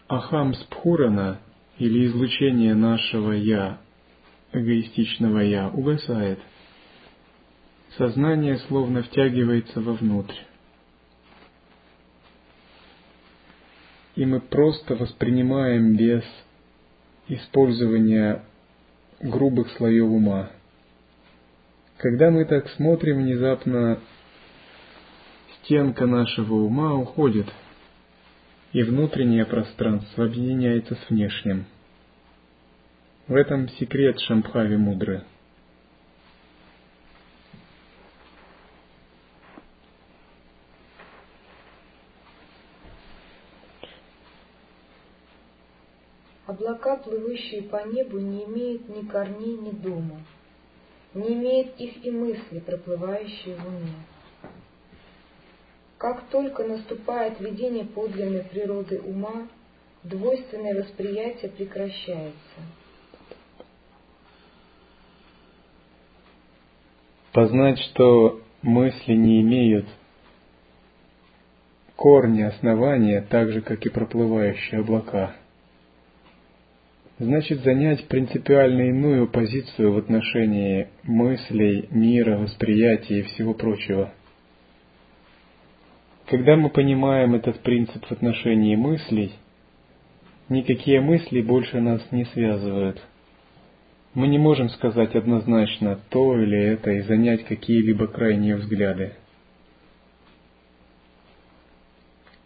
Ахам 0.09 0.55
Спхурана 0.55 1.41
или 1.79 2.07
излучение 2.07 2.75
нашего 2.75 3.33
«я», 3.33 3.81
эгоистичного 4.53 5.41
«я» 5.41 5.69
угасает. 5.69 6.39
Сознание 7.99 8.59
словно 8.69 9.03
втягивается 9.03 9.81
вовнутрь. 9.81 10.37
И 14.15 14.25
мы 14.25 14.41
просто 14.41 14.95
воспринимаем 14.95 15.97
без 15.97 16.23
использования 17.29 18.45
грубых 19.21 19.71
слоев 19.73 20.05
ума. 20.05 20.51
Когда 22.03 22.31
мы 22.31 22.45
так 22.45 22.69
смотрим, 22.71 23.23
внезапно 23.23 23.99
стенка 25.63 26.05
нашего 26.05 26.55
ума 26.55 26.95
уходит– 26.95 27.47
и 28.73 28.83
внутреннее 28.83 29.45
пространство 29.45 30.25
объединяется 30.25 30.95
с 30.95 31.11
внешним. 31.11 31.67
В 33.29 33.35
этом 33.35 33.69
секрет 33.69 34.19
Шамбхави 34.21 34.77
Мудры. 34.77 35.25
Облака, 46.47 46.97
плывущие 46.97 47.63
по 47.63 47.87
небу, 47.87 48.19
не 48.19 48.45
имеют 48.45 48.89
ни 48.89 49.07
корней, 49.07 49.57
ни 49.57 49.71
дома, 49.71 50.21
не 51.15 51.35
имеют 51.35 51.79
их 51.79 52.05
и 52.05 52.11
мысли, 52.11 52.61
проплывающие 52.61 53.57
в 53.57 53.67
уме. 53.67 53.95
Как 55.99 56.23
только 56.31 56.65
наступает 56.65 57.41
видение 57.41 57.85
подлинной 57.85 58.45
природы 58.45 59.01
ума, 59.01 59.47
двойственное 60.03 60.83
восприятие 60.83 61.51
прекращается. 61.51 62.61
Познать, 67.33 67.79
что 67.79 68.41
мысли 68.63 69.15
не 69.15 69.41
имеют 69.43 69.87
корни, 71.97 72.43
основания, 72.43 73.23
так 73.23 73.53
же, 73.53 73.61
как 73.61 73.87
и 73.87 73.89
проплывающие 73.89 74.81
облака. 74.81 75.37
Значит 77.19 77.63
занять 77.63 78.07
принципиально 78.09 78.89
иную 78.89 79.29
позицию 79.29 79.93
в 79.93 79.99
отношении 79.99 80.89
мыслей, 81.03 81.89
мира, 81.91 82.37
восприятия 82.39 83.21
и 83.21 83.23
всего 83.23 83.55
прочего. 83.55 84.13
Когда 86.27 86.57
мы 86.57 86.71
понимаем 86.71 87.35
этот 87.35 87.61
принцип 87.61 88.05
в 88.07 88.13
отношении 88.13 88.75
мыслей, 88.77 89.33
никакие 90.49 91.01
мысли 91.01 91.43
больше 91.43 91.81
нас 91.81 92.01
не 92.11 92.25
связывают. 92.27 93.03
Мы 94.15 94.29
не 94.29 94.39
можем 94.39 94.69
сказать 94.71 95.15
однозначно 95.15 95.99
то 96.11 96.39
или 96.39 96.59
это 96.59 96.91
и 96.91 97.01
занять 97.03 97.45
какие-либо 97.45 98.07
крайние 98.07 98.57
взгляды. 98.57 99.13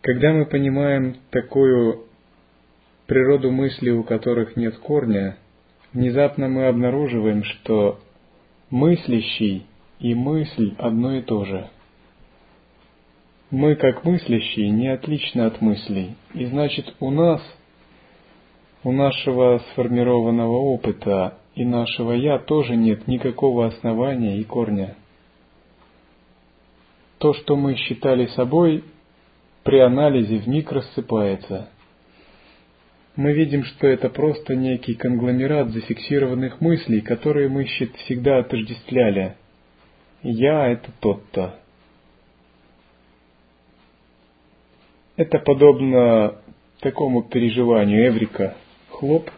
Когда 0.01 0.33
мы 0.33 0.47
понимаем 0.47 1.17
такую 1.31 2.06
природу 3.07 3.51
мыслей, 3.51 3.93
у 3.93 4.03
которых 4.03 4.57
нет 4.57 4.77
корня, 4.79 5.37
внезапно 5.93 6.49
мы 6.49 6.67
обнаруживаем, 6.67 7.45
что 7.45 8.01
мыслящий 8.71 9.67
и 10.01 10.15
мысль 10.15 10.75
одно 10.79 11.15
и 11.15 11.23
то 11.23 11.45
же. 11.45 11.71
Мы, 13.51 13.77
как 13.77 14.05
мыслящие, 14.05 14.71
не 14.71 14.89
отличны 14.89 15.43
от 15.43 15.61
мыслей, 15.61 16.17
и 16.35 16.47
значит 16.47 16.95
у 16.99 17.11
нас, 17.11 17.41
у 18.83 18.91
нашего 18.93 19.63
сформированного 19.71 20.57
опыта 20.57 21.39
и 21.55 21.65
нашего 21.65 22.13
«я» 22.13 22.39
тоже 22.39 22.77
нет 22.77 23.07
никакого 23.07 23.67
основания 23.67 24.39
и 24.39 24.45
корня. 24.45 24.97
То, 27.19 27.35
что 27.35 27.57
мы 27.57 27.77
считали 27.77 28.27
собой, 28.27 28.85
при 29.63 29.79
анализе 29.79 30.39
вмиг 30.39 30.71
рассыпается– 30.73 31.69
мы 33.17 33.33
видим, 33.33 33.65
что 33.65 33.87
это 33.87 34.11
просто 34.11 34.55
некий 34.55 34.95
конгломерат 34.95 35.71
зафиксированных 35.71 36.61
мыслей, 36.61 37.01
которые 37.01 37.49
мы 37.49 37.65
всегда 37.65 38.39
отождествляли. 38.39 39.37
Я— 40.23 40.69
это 40.73 40.91
тот-то. 41.01 41.59
Это 45.17 45.39
подобно 45.39 46.37
такому 46.81 47.23
переживанию 47.23 48.07
Эврика. 48.07 48.55
Хлоп, 48.91 49.31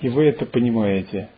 и 0.00 0.08
вы 0.08 0.24
это 0.24 0.44
понимаете. 0.44 1.28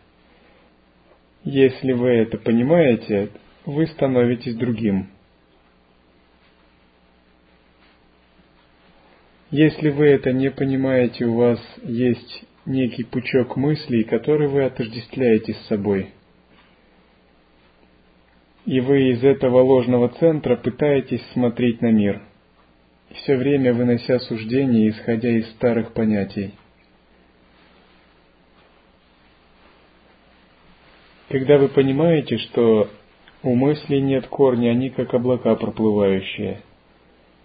Если 1.43 1.91
вы 1.91 2.09
это 2.09 2.39
понимаете, 2.39 3.29
вы 3.65 3.85
становитесь 3.87 4.55
другим. 4.55 5.09
Если 9.53 9.91
вы 9.91 10.07
это 10.07 10.33
не 10.33 10.49
понимаете, 10.49 11.25
у 11.25 11.35
вас 11.35 11.59
есть 11.83 12.43
некий 12.65 13.03
пучок 13.03 13.55
мыслей, 13.55 14.03
который 14.03 14.47
вы 14.47 14.63
отождествляете 14.63 15.53
с 15.53 15.67
собой. 15.67 16.09
И 18.65 18.79
вы 18.79 19.11
из 19.11 19.23
этого 19.23 19.61
ложного 19.61 20.09
центра 20.09 20.55
пытаетесь 20.55 21.21
смотреть 21.33 21.83
на 21.83 21.91
мир, 21.91 22.23
все 23.13 23.35
время 23.35 23.75
вынося 23.75 24.17
суждения, 24.21 24.89
исходя 24.89 25.29
из 25.29 25.47
старых 25.51 25.93
понятий. 25.93 26.55
Когда 31.29 31.59
вы 31.59 31.69
понимаете, 31.69 32.39
что 32.39 32.89
у 33.43 33.53
мыслей 33.53 34.01
нет 34.01 34.25
корня, 34.25 34.71
они 34.71 34.89
как 34.89 35.13
облака 35.13 35.53
проплывающие– 35.53 36.61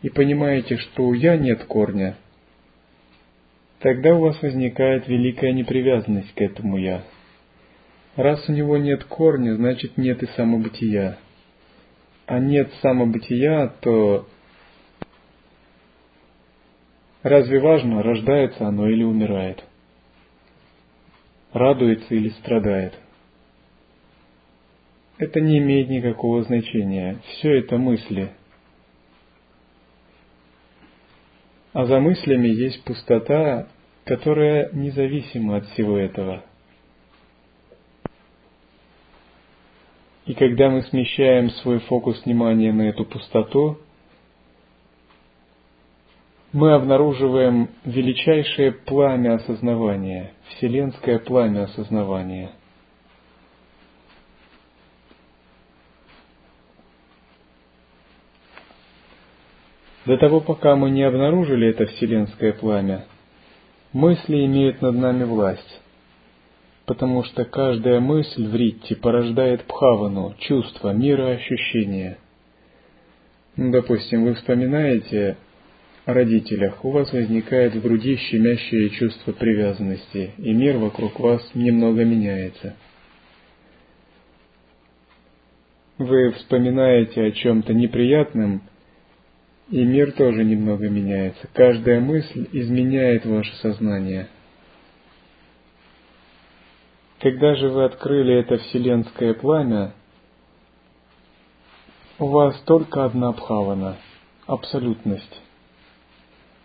и 0.03 0.11
понимаете, 0.11 0.77
что 0.77 1.05
у 1.05 1.13
«я» 1.13 1.37
нет 1.37 1.65
корня, 1.65 2.17
тогда 3.81 4.15
у 4.15 4.21
вас 4.21 4.41
возникает 4.43 5.09
великая 5.09 5.53
непривязанность 5.53 6.33
к 6.35 6.41
этому 6.41 6.79
«я». 6.79 7.03
Раз 8.17 8.49
у 8.49 8.53
него 8.53 8.77
нет 8.77 9.05
корня, 9.05 9.55
значит 9.55 9.97
нет 9.97 10.23
и 10.25 10.27
самобытия. 10.35 11.19
А 12.27 12.41
нет 12.41 12.69
самобытия, 12.83 13.73
то 13.81 14.27
разве 17.23 17.61
важно, 17.61 18.03
рождается 18.03 18.67
оно 18.67 18.89
или 18.89 19.05
умирает? 19.05 19.63
Радуется 21.53 22.13
или 22.13 22.31
страдает? 22.31 22.95
Это 25.17 25.41
не 25.41 25.59
имеет 25.59 25.89
никакого 25.89 26.43
значения. 26.43 27.19
Все 27.25 27.59
это 27.61 27.79
мысли– 27.79 28.33
А 31.73 31.85
за 31.85 32.01
мыслями 32.01 32.49
есть 32.49 32.83
пустота, 32.85 33.69
которая 34.05 34.71
независима 34.73 35.57
от 35.57 35.67
всего 35.69 35.99
этого. 35.99 36.43
И 40.25 40.35
когда 40.35 40.71
мы 40.71 40.83
смещаем 40.83 41.51
свой 41.51 41.79
фокус 41.81 42.25
внимания 42.25 42.73
на 42.73 42.89
эту 42.89 43.05
пустоту, 43.05 43.79
мы 46.53 46.73
обнаруживаем 46.73 47.69
величайшее 47.85 48.73
пламя 48.73 49.35
осознавания, 49.35 50.33
вселенское 50.49 51.19
пламя 51.19 51.65
осознавания– 51.65 52.53
До 60.09 60.17
того, 60.17 60.41
пока 60.41 60.75
мы 60.75 60.89
не 60.89 61.03
обнаружили 61.03 61.69
это 61.69 61.85
вселенское 61.85 62.55
пламя, 62.55 63.05
мысли 63.93 64.47
имеют 64.47 64.81
над 64.81 64.95
нами 64.95 65.25
власть, 65.25 65.83
потому 66.87 67.25
что 67.25 67.45
каждая 67.45 68.01
мысль 68.01 68.49
в 68.49 68.57
ритте 68.57 68.97
порождает 68.97 69.65
пхавану, 69.65 70.35
чувство, 70.39 70.95
мироощущение. 70.95 72.17
Ну, 73.57 73.71
допустим, 73.71 74.25
вы 74.25 74.33
вспоминаете 74.37 75.37
о 76.07 76.15
родителях, 76.15 76.83
у 76.87 76.91
вас 76.91 77.13
возникает 77.13 77.75
в 77.75 77.83
груди 77.83 78.17
щемящее 78.17 78.89
чувство 78.89 79.33
привязанности, 79.33 80.31
и 80.39 80.55
мир 80.55 80.79
вокруг 80.79 81.21
вас 81.21 81.47
немного 81.53 82.03
меняется. 82.07 82.77
Вы 85.99 86.33
вспоминаете 86.33 87.25
о 87.25 87.31
чем-то 87.31 87.75
неприятном– 87.75 88.63
и 89.71 89.85
мир 89.85 90.13
тоже 90.13 90.45
немного 90.45 90.89
меняется. 90.89 91.49
Каждая 91.53 92.01
мысль 92.01 92.49
изменяет 92.53 93.27
ваше 93.27 93.55
сознание. 93.57 94.29
Когда 97.21 97.55
же 97.55 97.69
вы 97.69 97.85
открыли 97.85 98.35
это 98.35 98.59
вселенское 98.59 99.35
пламя, 99.35 99.93
у 102.19 102.27
вас 102.27 102.59
только 102.63 103.05
одна 103.05 103.33
бхавана– 103.33 103.97
абсолютность. 104.47 105.41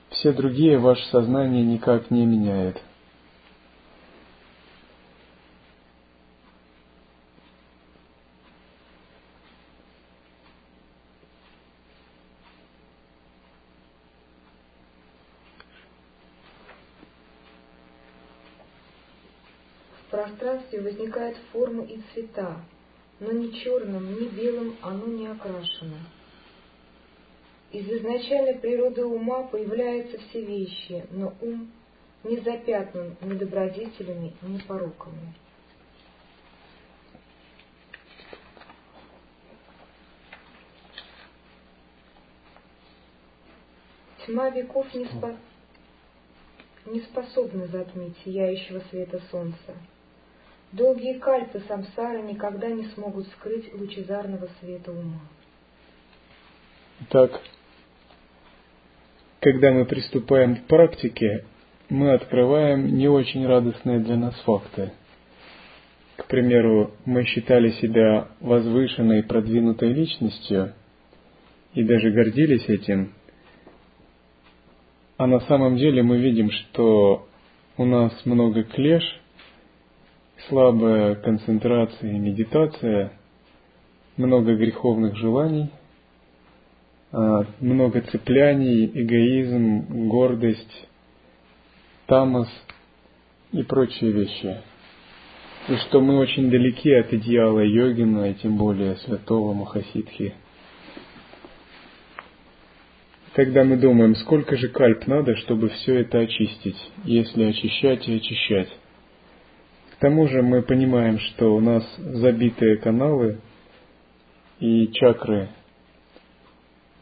Все 0.10 0.32
другие 0.32 0.78
ваше 0.78 1.04
сознание 1.08 1.64
никак 1.64 2.12
не 2.12 2.26
меняет– 2.26 2.82
возникают 20.84 21.38
формы 21.52 21.86
и 21.86 22.02
цвета, 22.14 22.62
но 23.20 23.32
ни 23.32 23.52
черным, 23.52 24.20
ни 24.20 24.28
белым 24.28 24.76
оно 24.82 25.08
не 25.08 25.28
окрашено. 25.28 25.98
Из 27.72 27.90
изначальной 27.90 28.56
природы 28.56 29.04
ума 29.04 29.44
появляются 29.44 30.20
все 30.20 30.46
вещи, 30.46 31.06
но 31.10 31.34
ум 31.42 31.72
не 32.24 32.38
запятнан 32.38 33.16
ни 33.22 33.34
добродетелями, 33.34 34.34
ни 34.44 34.58
пороками. 34.60 35.34
Тьма 44.26 44.50
веков 44.52 44.94
не, 44.94 45.06
спо... 45.06 45.36
не 46.86 47.02
способна 47.02 47.68
затмить 47.68 48.16
сияющего 48.24 48.82
света 48.90 49.22
солнца. 49.30 49.76
Долгие 50.74 51.20
кальпы 51.20 51.62
самсары 51.68 52.24
никогда 52.24 52.68
не 52.68 52.86
смогут 52.96 53.28
скрыть 53.28 53.72
лучезарного 53.76 54.50
света 54.60 54.92
ума. 54.92 55.20
Так, 57.10 57.40
когда 59.40 59.72
мы 59.72 59.86
приступаем 59.86 60.56
к 60.56 60.64
практике, 60.64 61.46
мы 61.90 62.14
открываем 62.14 62.98
не 62.98 63.08
очень 63.08 63.46
радостные 63.46 64.00
для 64.00 64.16
нас 64.16 64.34
факты. 64.46 64.94
К 66.16 66.26
примеру, 66.26 66.96
мы 67.06 67.24
считали 67.26 67.70
себя 67.74 68.30
возвышенной, 68.40 69.22
продвинутой 69.22 69.94
личностью 69.94 70.74
и 71.76 71.84
даже 71.84 72.10
гордились 72.10 72.68
этим, 72.68 73.14
а 75.18 75.28
на 75.28 75.40
самом 75.42 75.78
деле 75.78 76.02
мы 76.02 76.18
видим, 76.18 76.50
что 76.50 77.28
у 77.78 77.86
нас 77.86 78.26
много 78.26 78.64
клеш– 78.64 79.04
слабая 80.48 81.16
концентрация 81.16 82.12
и 82.12 82.20
медитация, 82.20 83.14
много 84.18 84.56
греховных 84.56 85.16
желаний, 85.16 85.70
а, 87.12 87.46
много 87.60 88.02
цепляний, 88.02 88.86
эгоизм, 88.94 90.08
гордость, 90.10 90.88
тамас 92.08 92.50
и 93.52 93.64
прочие 93.64 94.12
вещи. 94.12 94.58
И 95.70 95.76
что 95.78 96.02
мы 96.02 96.18
очень 96.18 96.50
далеки 96.50 96.92
от 96.92 97.14
идеала 97.14 97.62
йогина, 97.62 98.32
и 98.32 98.34
тем 98.34 98.58
более 98.58 98.98
святого 98.98 99.54
Махасидхи. 99.54 100.34
Когда 103.34 103.64
мы 103.64 103.78
думаем, 103.78 104.16
сколько 104.18 104.58
же 104.58 104.68
кальп 104.68 105.08
надо, 105.08 105.36
чтобы 105.38 105.70
все 105.70 106.02
это 106.02 106.20
очистить, 106.20 106.78
если 107.06 107.46
очищать 107.46 108.08
и 108.08 108.18
очищать. 108.18 108.70
Тому 110.04 110.28
же 110.28 110.42
мы 110.42 110.62
понимаем, 110.62 111.18
что 111.18 111.56
у 111.56 111.62
нас 111.62 111.82
забитые 111.98 112.76
каналы 112.76 113.40
и 114.60 114.90
чакры. 114.92 115.48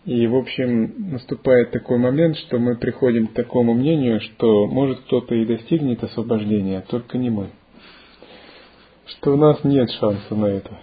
И, 0.05 0.27
в 0.27 0.35
общем, 0.35 1.09
наступает 1.11 1.71
такой 1.71 1.97
момент, 1.97 2.37
что 2.37 2.59
мы 2.59 2.75
приходим 2.77 3.25
к 3.25 3.33
такому 3.33 3.73
мнению, 3.73 4.21
что 4.21 4.67
может 4.67 4.99
кто-то 4.99 5.33
и 5.33 5.47
достигнет 5.47 6.03
освобождения, 6.03 6.85
только 6.87 7.17
не 7.17 7.31
мы. 7.31 7.49
Что 9.07 9.33
у 9.33 9.35
нас 9.35 9.63
нет 9.63 9.89
шанса 9.99 10.35
на 10.35 10.45
это. 10.45 10.77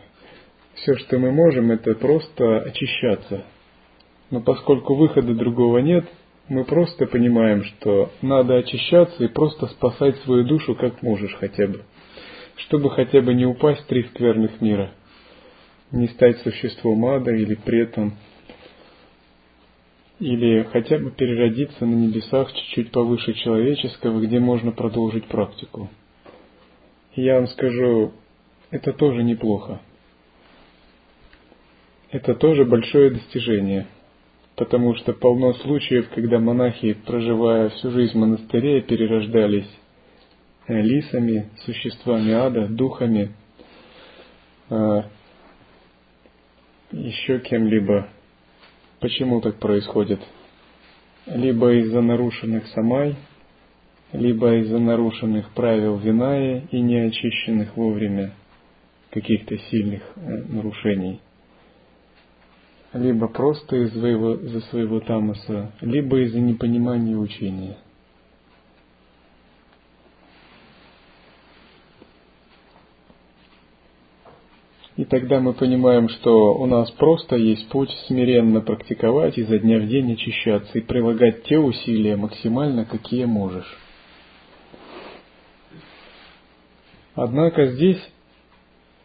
Все, 0.74 0.96
что 0.96 1.20
мы 1.20 1.30
можем, 1.30 1.70
это 1.70 1.94
просто 1.94 2.62
очищаться– 2.62 3.44
но 4.30 4.40
поскольку 4.40 4.94
выхода 4.94 5.34
другого 5.34 5.78
нет, 5.78 6.04
мы 6.48 6.64
просто 6.64 7.06
понимаем, 7.06 7.64
что 7.64 8.10
надо 8.20 8.56
очищаться 8.56 9.24
и 9.24 9.28
просто 9.28 9.68
спасать 9.68 10.16
свою 10.18 10.44
душу 10.44 10.74
как 10.74 11.00
можешь 11.02 11.34
хотя 11.36 11.66
бы, 11.66 11.82
чтобы 12.58 12.90
хотя 12.90 13.20
бы 13.20 13.34
не 13.34 13.46
упасть 13.46 13.86
три 13.86 14.04
скверных 14.04 14.60
мира, 14.60 14.90
не 15.90 16.08
стать 16.08 16.38
существом 16.38 17.04
ада 17.06 17.32
или 17.32 17.54
претом, 17.54 18.14
или 20.20 20.64
хотя 20.72 20.98
бы 20.98 21.10
переродиться 21.10 21.86
на 21.86 21.94
небесах 21.94 22.52
чуть-чуть 22.52 22.90
повыше 22.90 23.34
человеческого, 23.34 24.20
где 24.20 24.38
можно 24.38 24.72
продолжить 24.72 25.26
практику. 25.26 25.88
Я 27.14 27.36
вам 27.36 27.46
скажу, 27.48 28.12
это 28.70 28.92
тоже 28.92 29.22
неплохо. 29.22 29.80
Это 32.10 32.34
тоже 32.34 32.64
большое 32.64 33.10
достижение– 33.10 33.86
потому 34.58 34.96
что 34.96 35.12
полно 35.12 35.54
случаев, 35.54 36.08
когда 36.12 36.40
монахи, 36.40 36.94
проживая 37.06 37.68
всю 37.70 37.92
жизнь 37.92 38.12
в 38.12 38.16
монастыре, 38.16 38.82
перерождались 38.82 39.70
лисами, 40.74 41.48
существами 41.64 42.32
ада, 42.32 42.66
духами, 42.68 43.32
э, 44.70 45.02
еще 46.92 47.40
кем-либо. 47.40 48.08
Почему 49.00 49.40
так 49.40 49.56
происходит? 49.56 50.20
Либо 51.26 51.72
из-за 51.74 52.00
нарушенных 52.00 52.66
самай, 52.68 53.16
либо 54.12 54.56
из-за 54.56 54.78
нарушенных 54.78 55.50
правил 55.50 55.96
Винаи 55.96 56.66
и 56.70 56.80
неочищенных 56.80 57.76
вовремя 57.76 58.32
каких-то 59.10 59.58
сильных 59.58 60.02
э, 60.16 60.44
нарушений– 60.48 61.20
либо 62.92 63.28
просто 63.28 63.76
из 63.76 63.92
своего, 63.92 64.34
из-за 64.34 64.60
своего 64.62 65.00
тамаса, 65.00 65.72
либо 65.80 66.20
из-за 66.20 66.40
непонимания 66.40 67.16
учения. 67.16 67.76
И 74.96 74.97
тогда 75.08 75.40
мы 75.40 75.52
понимаем, 75.52 76.08
что 76.08 76.54
у 76.54 76.66
нас 76.66 76.90
просто 76.92 77.36
есть 77.36 77.68
путь 77.68 77.90
смиренно 78.06 78.60
практиковать 78.60 79.38
изо 79.38 79.58
дня 79.58 79.78
в 79.78 79.88
день 79.88 80.12
очищаться 80.12 80.78
и 80.78 80.82
прилагать 80.82 81.44
те 81.44 81.58
усилия 81.58 82.16
максимально, 82.16 82.84
какие 82.84 83.24
можешь. 83.24 83.78
Однако 87.14 87.66
здесь 87.66 88.00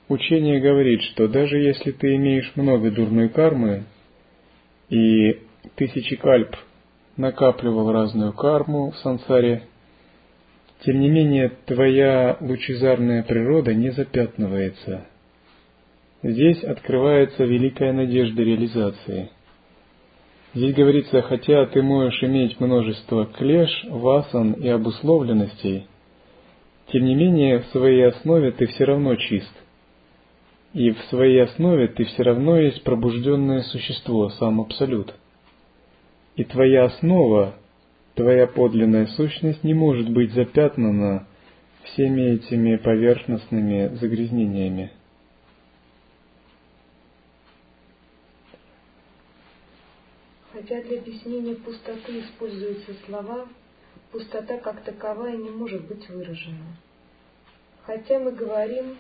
Учение 0.10 0.60
говорит, 0.60 1.02
что 1.02 1.28
даже 1.28 1.58
если 1.58 1.92
ты 1.92 2.16
имеешь 2.18 2.52
много 2.56 2.92
дурной 2.92 3.30
кармы 3.30 3.86
и 4.90 5.40
тысячи 5.76 6.18
кальп 6.18 6.56
накапливал 7.16 7.92
разную 7.92 8.34
карму 8.34 8.92
в 8.92 8.98
сансаре, 8.98 9.64
тем 10.82 11.00
не 11.00 11.10
менее 11.10 11.54
твоя 11.66 12.38
лучезарная 12.42 13.24
природа 13.24 13.74
не 13.74 13.92
запятнывается. 13.92 15.08
Здесь 16.24 16.64
открывается 16.64 17.44
великая 17.44 17.94
надежда 17.94 18.42
реализации. 18.42 19.30
Здесь 20.54 20.74
говорится, 20.74 21.22
хотя 21.22 21.66
ты 21.66 21.82
можешь 21.82 22.24
иметь 22.24 22.60
множество 22.60 23.26
клеш, 23.26 23.86
васан 23.90 24.54
и 24.54 24.68
обусловленностей, 24.68 25.88
тем 26.92 27.06
не 27.06 27.16
менее 27.16 27.60
в 27.60 27.66
своей 27.68 28.08
основе 28.08 28.52
ты 28.52 28.68
все 28.68 28.86
равно 28.86 29.16
чист 29.16 29.52
и 30.74 30.90
в 30.92 31.00
своей 31.10 31.44
основе 31.44 31.88
ты 31.88 32.04
все 32.06 32.24
равно 32.24 32.58
есть 32.58 32.84
пробужденное 32.84 33.62
существо, 33.62 34.30
сам 34.30 34.60
Абсолют. 34.60 35.14
И 36.36 36.44
твоя 36.44 36.86
основа, 36.86 37.56
твоя 38.16 38.48
подлинная 38.48 39.06
сущность 39.06 39.64
не 39.64 39.76
может 39.76 40.10
быть 40.10 40.34
запятнана 40.34 41.28
всеми 41.84 42.36
этими 42.36 42.78
поверхностными 42.78 43.96
загрязнениями. 43.96 44.92
Хотя 50.64 50.82
для 50.82 51.00
объяснения 51.00 51.56
пустоты 51.56 52.22
используются 52.22 52.94
слова, 53.06 53.50
пустота 54.14 54.58
как 54.60 54.82
таковая 54.84 55.36
не 55.36 55.50
может 55.50 55.86
быть 55.86 56.08
выражена. 56.08 56.78
Хотя 57.86 58.18
мы 58.18 58.32
говорим 58.32 58.96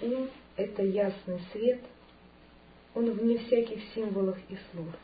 «ум 0.00 0.28
это 0.56 0.84
ясный 0.84 1.40
свет, 1.50 1.80
он 2.94 3.10
вне 3.10 3.38
всяких 3.38 3.82
символов 3.96 4.38
и 4.48 4.56
слов. 4.70 4.94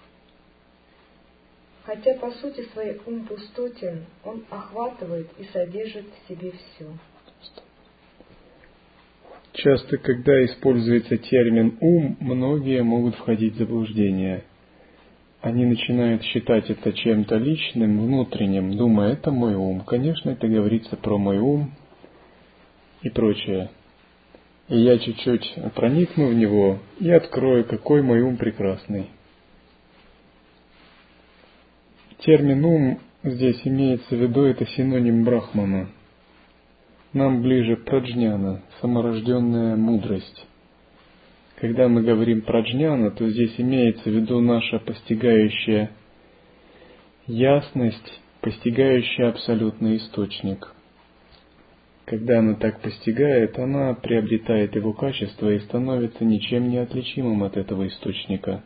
Хотя 1.82 2.14
по 2.14 2.30
сути 2.30 2.64
своей 2.72 3.00
ум 3.06 3.26
пустотен, 3.26 4.04
он 4.22 4.44
охватывает 4.50 5.28
и 5.38 5.44
содержит 5.52 6.06
в 6.06 6.28
себе 6.28 6.52
все. 6.52 6.86
Часто, 9.52 9.98
когда 9.98 10.44
используется 10.44 11.16
термин 11.16 11.76
«ум», 11.80 12.16
многие 12.20 12.84
могут 12.84 13.16
входить 13.16 13.54
в 13.54 13.58
заблуждение. 13.58 14.44
Они 15.44 15.66
начинают 15.66 16.22
считать 16.22 16.70
это 16.70 16.92
чем-то 16.92 17.36
личным, 17.36 18.00
внутренним, 18.00 18.76
думая, 18.76 19.12
это 19.12 19.30
мой 19.30 19.54
ум. 19.54 19.82
Конечно, 19.82 20.30
это 20.30 20.48
говорится 20.48 20.96
про 20.96 21.18
мой 21.18 21.38
ум 21.38 21.70
и 23.02 23.10
прочее 23.10 23.68
и 24.68 24.78
я 24.78 24.98
чуть-чуть 24.98 25.54
проникну 25.74 26.28
в 26.28 26.34
него 26.34 26.78
и 26.98 27.10
открою, 27.10 27.64
какой 27.64 28.02
мой 28.02 28.22
ум 28.22 28.36
прекрасный. 28.36 29.10
Термин 32.20 32.64
«ум» 32.64 32.98
здесь 33.22 33.60
имеется 33.64 34.16
в 34.16 34.18
виду, 34.18 34.44
это 34.44 34.64
синоним 34.66 35.24
брахмана. 35.24 35.88
Нам 37.12 37.42
ближе 37.42 37.76
праджняна, 37.76 38.62
саморожденная 38.80 39.76
мудрость. 39.76 40.46
Когда 41.56 41.88
мы 41.88 42.02
говорим 42.02 42.42
праджняна, 42.42 43.10
то 43.10 43.28
здесь 43.28 43.54
имеется 43.58 44.10
в 44.10 44.12
виду 44.12 44.40
наша 44.40 44.78
постигающая 44.80 45.90
ясность, 47.26 48.20
постигающая 48.40 49.28
абсолютный 49.28 49.96
источник– 49.96 50.72
когда 52.04 52.40
она 52.40 52.54
так 52.54 52.80
постигает, 52.80 53.58
она 53.58 53.94
приобретает 53.94 54.74
его 54.74 54.92
качество 54.92 55.50
и 55.50 55.60
становится 55.60 56.24
ничем 56.24 56.68
не 56.68 56.78
отличимым 56.78 57.42
от 57.44 57.56
этого 57.56 57.86
источника. 57.86 58.62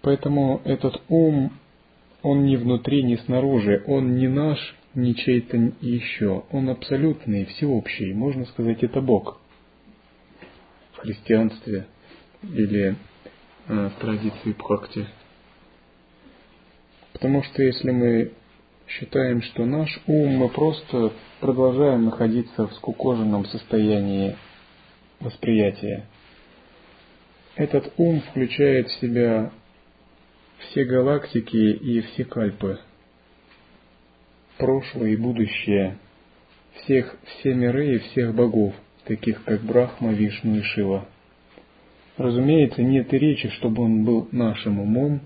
Поэтому 0.00 0.62
этот 0.64 1.02
ум, 1.08 1.52
он 2.22 2.44
не 2.44 2.56
внутри, 2.56 3.02
не 3.02 3.18
снаружи, 3.18 3.82
он 3.86 4.16
не 4.16 4.28
наш, 4.28 4.58
не 4.94 5.14
чей-то 5.14 5.72
еще, 5.82 6.44
он 6.50 6.70
абсолютный, 6.70 7.44
всеобщий, 7.44 8.14
можно 8.14 8.46
сказать, 8.46 8.82
это 8.82 9.00
Бог 9.00 9.40
христианстве 10.98 11.86
или 12.42 12.96
э, 13.68 13.88
в 13.88 14.00
традиции 14.00 14.52
Бхакти. 14.52 15.06
Потому 17.12 17.42
что 17.42 17.62
если 17.62 17.90
мы 17.90 18.32
считаем, 18.86 19.42
что 19.42 19.64
наш 19.64 20.00
ум 20.06 20.36
мы 20.36 20.48
просто 20.48 21.12
продолжаем 21.40 22.04
находиться 22.04 22.66
в 22.66 22.74
скукоженном 22.74 23.44
состоянии 23.46 24.36
восприятия. 25.20 26.06
Этот 27.56 27.92
ум 27.96 28.20
включает 28.20 28.88
в 28.88 29.00
себя 29.00 29.50
все 30.58 30.84
галактики 30.84 31.56
и 31.56 32.00
все 32.02 32.24
кальпы, 32.24 32.78
прошлое 34.58 35.10
и 35.10 35.16
будущее, 35.16 35.98
всех, 36.74 37.16
все 37.26 37.54
миры 37.54 37.96
и 37.96 37.98
всех 37.98 38.34
богов, 38.34 38.74
таких 39.06 39.42
как 39.44 39.62
Брахма, 39.62 40.12
Вишну 40.12 40.56
и 40.56 40.62
Шива. 40.62 41.06
Разумеется, 42.16 42.82
нет 42.82 43.12
и 43.12 43.18
речи, 43.18 43.48
чтобы 43.50 43.84
он 43.84 44.04
был 44.04 44.28
нашим 44.32 44.80
умом, 44.80 45.20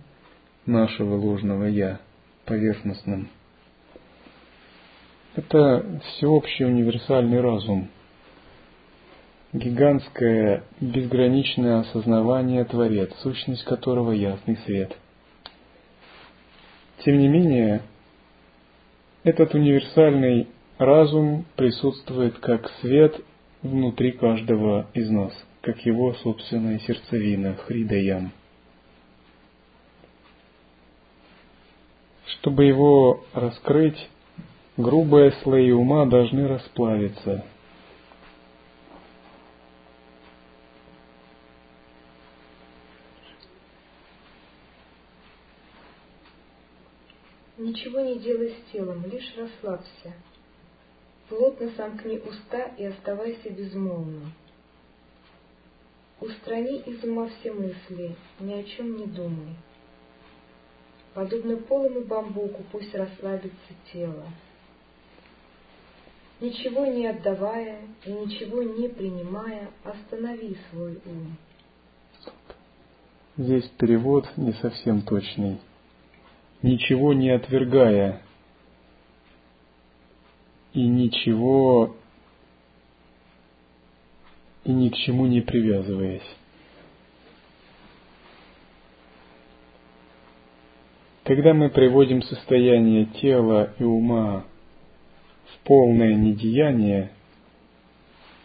нашего 0.67 1.15
ложного 1.15 1.65
«я», 1.65 2.01
поверхностным. 2.45 3.29
Это 5.37 6.01
всеобщий 6.05 6.67
универсальный 6.67 7.41
разум, 7.41 7.89
гигантское 9.53 10.65
безграничное 10.81 11.81
осознавание 11.81 12.65
Творец, 12.65 13.13
сущность 13.23 13.65
которого 13.65 14.11
ясный 14.11 14.57
свет. 14.67 14.97
Тем 17.05 17.19
не 17.19 17.29
менее, 17.29 17.83
этот 19.23 19.55
универсальный 19.55 20.49
разум 20.79 21.45
присутствует 21.57 22.39
как 22.39 22.69
свет 22.81 23.25
внутри 23.63 24.13
каждого 24.13 24.87
из 24.95 25.11
нас– 25.11 25.33
как 25.61 25.79
его 25.85 26.15
собственная 26.15 26.79
сердцевина, 26.81 27.55
Хридаям. 27.55 28.33
Чтобы 32.27 32.65
его 32.65 33.25
раскрыть, 33.35 34.09
грубые 34.77 35.33
слои 35.43 35.71
ума 35.73 36.07
должны 36.07 36.49
расплавиться. 36.49 37.45
Ничего 47.59 48.01
не 48.01 48.19
делай 48.19 48.55
с 48.55 48.73
телом, 48.73 49.05
лишь 49.05 49.35
расслабься. 49.37 50.15
Плотно 51.31 51.71
сомкни 51.77 52.19
уста 52.19 52.73
и 52.77 52.85
оставайся 52.87 53.51
безмолвным. 53.51 54.33
Устрани 56.21 56.81
из 56.81 57.05
ума 57.05 57.29
все 57.29 57.53
мысли, 57.53 58.17
ни 58.41 58.53
о 58.53 58.65
чем 58.65 58.97
не 58.97 59.07
думай. 59.07 59.55
Подобно 61.15 61.57
полому 61.57 62.01
бамбуку 62.01 62.65
пусть 62.73 62.93
расслабится 62.97 63.73
тело. 63.93 64.25
Ничего 66.41 66.85
не 66.87 67.07
отдавая 67.07 67.79
и 68.05 68.11
ничего 68.11 68.65
не 68.65 68.89
принимая, 68.89 69.71
останови 69.85 70.57
свой 70.71 70.99
ум. 71.07 71.37
Здесь 73.37 73.69
перевод 73.79 74.27
не 74.37 74.53
совсем 74.55 75.03
точный. 75.03 75.61
Ничего 76.61 77.13
не 77.13 77.31
отвергая 77.31 78.21
и 80.73 80.83
ничего 80.83 81.97
и 84.65 84.73
ни 84.73 84.89
к 84.89 84.97
чему 84.97 85.27
не 85.27 85.41
привязываясь. 85.41 86.37
Когда 91.25 91.55
мы 91.55 91.71
приводим 91.71 92.23
состояние 92.23 93.07
тела 93.21 93.73
и 93.79 93.85
ума 93.85 94.45
в 95.47 95.59
полное 95.65 96.15
недеяние, 96.15 97.11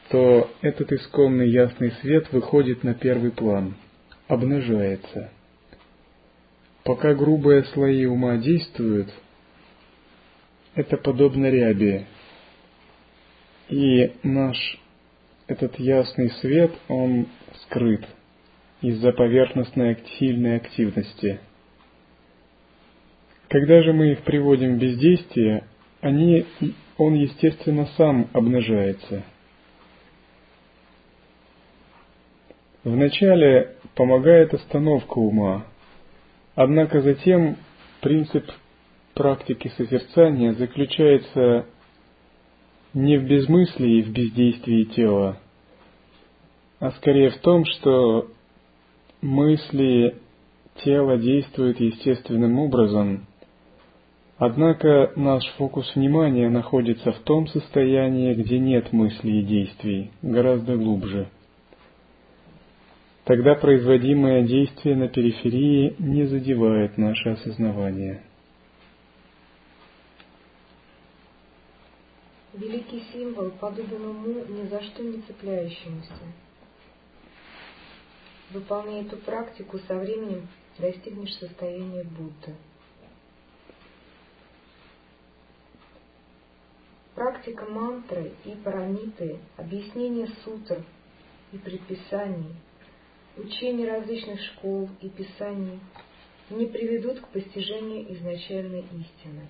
то 0.09 0.49
этот 0.61 0.91
исконный 0.91 1.49
ясный 1.49 1.91
свет 2.01 2.31
выходит 2.31 2.83
на 2.83 2.93
первый 2.93 3.31
план, 3.31 3.75
обнажается. 4.27 5.31
Пока 6.83 7.15
грубые 7.15 7.63
слои 7.65 8.05
ума 8.05 8.37
действуют, 8.37 9.11
это 10.75 10.97
подобно 10.97 11.49
ряби, 11.49 12.05
и 13.69 14.11
наш 14.23 14.79
этот 15.47 15.79
ясный 15.79 16.29
свет, 16.41 16.71
он 16.87 17.27
скрыт 17.63 18.05
из-за 18.81 19.11
поверхностной 19.11 19.97
сильной 20.19 20.57
активности. 20.57 21.39
Когда 23.47 23.81
же 23.83 23.93
мы 23.93 24.11
их 24.11 24.23
приводим 24.23 24.75
в 24.75 24.79
бездействие, 24.79 25.63
они, 26.01 26.45
он, 26.97 27.13
естественно, 27.13 27.87
сам 27.97 28.29
обнажается. 28.33 29.23
Вначале 32.83 33.75
помогает 33.95 34.53
остановка 34.53 35.17
ума, 35.17 35.65
однако 36.53 37.01
затем 37.01 37.57
принцип 38.01 38.45
практики 39.15 39.71
созерцания 39.77 40.53
заключается 40.53 41.65
не 42.93 43.17
в 43.17 43.25
безмыслии 43.25 43.99
и 43.99 44.03
в 44.03 44.11
бездействии 44.11 44.83
тела, 44.83 45.39
а 46.79 46.91
скорее 46.91 47.31
в 47.31 47.37
том, 47.39 47.65
что 47.65 48.27
мысли 49.21 50.17
тела 50.83 51.17
действуют 51.17 51.79
естественным 51.79 52.59
образом, 52.59 53.25
однако 54.37 55.11
наш 55.15 55.43
фокус 55.57 55.95
внимания 55.95 56.49
находится 56.49 57.11
в 57.13 57.19
том 57.19 57.47
состоянии, 57.47 58.33
где 58.33 58.59
нет 58.59 58.91
мыслей 58.91 59.39
и 59.39 59.45
действий, 59.45 60.11
гораздо 60.21 60.75
глубже. 60.75 61.27
Тогда 63.23 63.55
производимое 63.55 64.43
действие 64.43 64.95
на 64.95 65.07
периферии 65.07 65.95
не 65.99 66.25
задевает 66.25 66.97
наше 66.97 67.29
осознавание– 67.29 68.21
Великий 72.55 73.03
символ 73.11 73.51
подобен 73.51 74.05
уму 74.05 74.45
ни 74.45 74.65
за 74.69 74.81
что 74.81 75.03
не 75.03 75.21
цепляющемуся. 75.23 76.13
Выполняя 78.51 79.03
эту 79.03 79.17
практику, 79.17 79.77
со 79.79 79.95
временем 79.95 80.47
достигнешь 80.77 81.33
состояния 81.33 82.03
Будды. 82.03 82.55
Практика 87.13 87.65
мантры 87.65 88.31
и 88.45 88.51
парамиты, 88.51 89.37
объяснение 89.57 90.29
сутр 90.45 90.81
и 91.51 91.57
предписаний, 91.57 92.55
учение 93.35 93.91
различных 93.91 94.39
школ 94.39 94.87
и 95.01 95.09
писаний 95.09 95.81
не 96.49 96.67
приведут 96.67 97.19
к 97.19 97.27
постижению 97.27 98.13
изначальной 98.13 98.81
истины. 98.81 99.45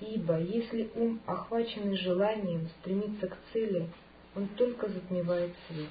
Ибо 0.00 0.38
если 0.38 0.90
ум, 0.94 1.20
охваченный 1.26 1.96
желанием, 1.96 2.68
стремится 2.80 3.28
к 3.28 3.36
цели, 3.52 3.86
он 4.34 4.46
только 4.56 4.88
затмевает 4.88 5.52
свет. 5.68 5.88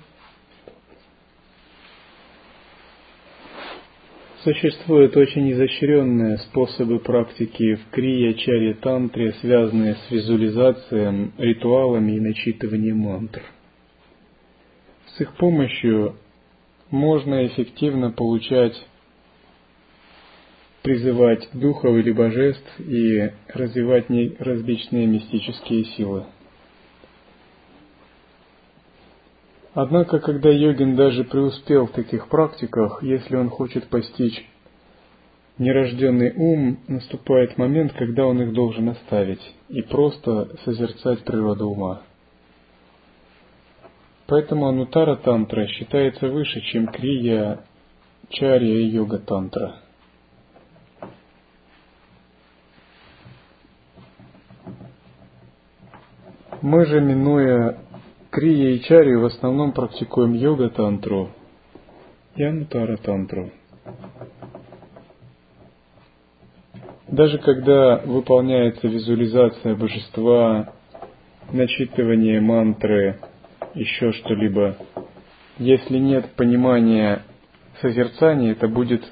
Существуют 4.43 5.17
очень 5.17 5.51
изощренные 5.53 6.37
способы 6.37 6.99
практики 6.99 7.73
в 7.75 7.89
крия-чаре 7.89 8.75
тантре, 8.75 9.33
связанные 9.41 9.95
с 9.95 10.11
визуализацией, 10.11 11.31
ритуалами 11.39 12.11
и 12.11 12.19
начитыванием 12.19 12.99
мантр. 12.99 13.41
С 15.07 15.21
их 15.21 15.33
помощью 15.37 16.15
можно 16.91 17.47
эффективно 17.47 18.11
получать 18.11 18.75
призывать 20.85 21.49
духов 21.51 21.95
или 21.97 22.11
божеств 22.11 22.79
и 22.79 23.31
развивать 23.47 24.05
различные 24.37 25.07
мистические 25.07 25.83
силы. 25.83 26.25
Однако, 29.73 30.19
когда 30.19 30.51
йогин 30.51 30.95
даже 30.95 31.23
преуспел 31.23 31.87
в 31.87 31.91
таких 31.93 32.27
практиках, 32.27 33.01
если 33.01 33.35
он 33.35 33.49
хочет 33.49 33.87
постичь 33.87 34.47
нерожденный 35.57 36.33
ум, 36.35 36.77
наступает 36.87 37.57
момент, 37.57 37.93
когда 37.93 38.27
он 38.27 38.43
их 38.43 38.53
должен 38.53 38.89
оставить 38.89 39.41
и 39.69 39.81
просто 39.81 40.55
созерцать 40.65 41.23
природу 41.23 41.67
ума. 41.67 42.03
Поэтому 44.27 44.67
анутара 44.67 45.15
тантра 45.15 45.65
считается 45.65 46.27
выше, 46.27 46.61
чем 46.61 46.85
крия, 46.89 47.61
чарья 48.29 48.81
и 48.81 48.85
йога 48.85 49.17
тантра. 49.17 49.79
Мы 56.65 56.83
же, 56.87 56.99
минуя 56.99 57.77
крия 58.31 58.71
и 58.71 58.81
чари, 58.81 59.13
в 59.13 59.25
основном 59.25 59.71
практикуем 59.71 60.33
йога-тантру 60.33 61.29
и 62.35 62.43
анутара-тантру. 62.43 63.51
Даже 67.07 67.37
когда 67.37 67.97
выполняется 67.97 68.87
визуализация 68.87 69.75
божества, 69.75 70.73
начитывание 71.51 72.41
мантры, 72.41 73.19
еще 73.75 74.11
что-либо, 74.13 74.75
если 75.59 75.99
нет 75.99 76.31
понимания 76.35 77.21
созерцания, 77.79 78.53
это 78.53 78.67
будет 78.67 79.03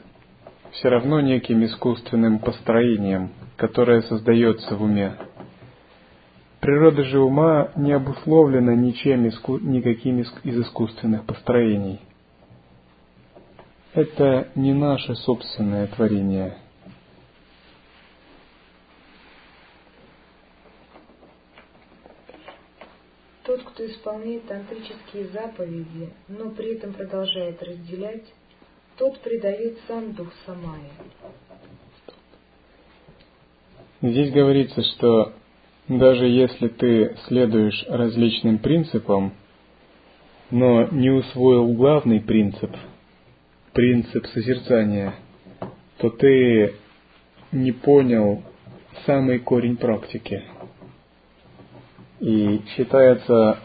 все 0.71 0.89
равно 0.89 1.21
неким 1.21 1.63
искусственным 1.65 2.39
построением, 2.39 3.29
которое 3.57 4.01
создается 4.01 4.75
в 4.75 4.81
уме. 4.81 5.13
Природа 6.63 7.03
же 7.03 7.19
ума 7.19 7.73
не 7.75 7.91
обусловлена 7.91 8.73
ничем, 8.73 9.23
никаким 9.23 10.21
из 10.21 10.59
искусственных 10.61 11.25
построений. 11.25 11.99
Это 13.93 14.47
не 14.55 14.71
наше 14.71 15.13
собственное 15.15 15.87
творение. 15.87 16.57
Тот, 23.43 23.61
кто 23.63 23.85
исполняет 23.85 24.47
тантрические 24.47 25.27
заповеди, 25.33 26.13
но 26.29 26.49
при 26.51 26.75
этом 26.75 26.93
продолжает 26.93 27.61
разделять, 27.61 28.33
тот 28.97 29.19
предает 29.19 29.79
сам 29.85 30.13
дух 30.13 30.29
Самая. 30.45 30.91
Здесь 34.01 34.31
говорится, 34.31 34.81
что 34.81 35.33
даже 35.87 36.27
если 36.27 36.67
ты 36.67 37.15
следуешь 37.27 37.85
различным 37.89 38.59
принципам, 38.59 39.33
но 40.49 40.87
не 40.87 41.09
усвоил 41.09 41.73
главный 41.73 42.21
принцип, 42.21 42.71
принцип 43.73 44.25
созерцания, 44.27 45.15
то 45.97 46.09
ты 46.09 46.75
не 47.51 47.71
понял 47.71 48.43
самый 49.05 49.39
корень 49.39 49.77
практики. 49.77 50.43
И 52.19 52.61
считается 52.75 53.59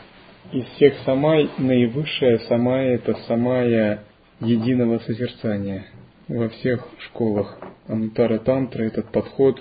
из 0.53 0.65
всех 0.75 0.95
самай 1.05 1.51
наивысшая 1.59 2.39
самая 2.49 2.95
это 2.95 3.15
самая 3.27 4.05
единого 4.41 4.99
созерцания. 5.01 5.87
Во 6.27 6.49
всех 6.49 6.89
школах 7.07 7.59
Анутара 7.87 8.39
Тантра 8.39 8.85
этот 8.85 9.11
подход 9.13 9.61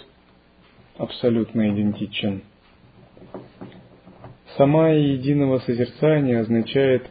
абсолютно 0.97 1.69
идентичен. 1.69 2.43
Сама 4.57 4.89
единого 4.89 5.59
созерцания 5.59 6.39
означает 6.39 7.09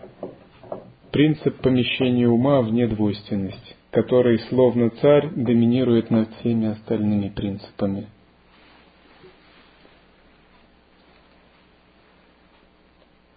принцип 1.12 1.60
помещения 1.62 2.28
ума 2.28 2.60
в 2.60 2.72
недвойственность, 2.72 3.76
который, 3.90 4.38
словно 4.48 4.90
царь, 4.90 5.30
доминирует 5.30 6.10
над 6.10 6.28
всеми 6.36 6.68
остальными 6.68 7.28
принципами. 7.28 8.08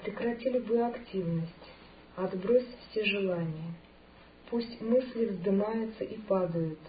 Прекрати 0.04 0.50
любую 0.50 0.88
активность, 0.88 1.72
отбрось 2.16 2.66
все 2.89 3.06
желания. 3.06 3.76
Пусть 4.50 4.82
мысли 4.82 5.28
вздымаются 5.28 6.04
и 6.04 6.18
падают, 6.18 6.80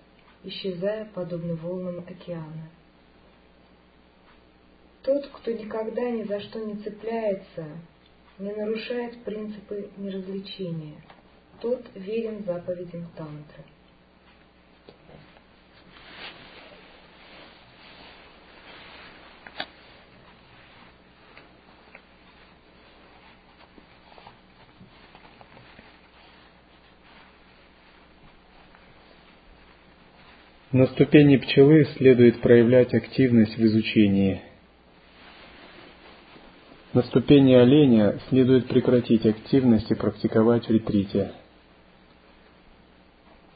исчезая 0.45 1.05
подобно 1.15 1.55
волнам 1.57 1.99
океана. 1.99 2.71
Тот, 5.03 5.27
кто 5.29 5.51
никогда 5.53 6.11
ни 6.11 6.25
за 6.25 6.41
что 6.41 6.59
не 6.59 6.77
цепляется, 6.77 7.67
не 8.39 8.53
нарушает 8.53 9.23
принципы 9.25 9.89
неразличения, 9.97 11.01
тот 11.61 11.83
верен 11.95 12.45
заповедям 12.45 13.07
тантры. 13.17 13.65
На 30.73 30.87
ступени 30.89 31.37
пчелы 31.37 31.85
следует 31.97 32.43
проявлять 32.43 32.95
активность 32.95 33.57
в 33.57 33.65
изучении– 33.65 34.43
на 36.93 37.03
ступени 37.03 37.55
оленя 37.55 38.19
следует 38.29 38.67
прекратить 38.67 39.25
активность 39.25 39.91
и 39.91 39.95
практиковать 39.95 40.67
в 40.67 40.71
ретрите. 40.71 41.33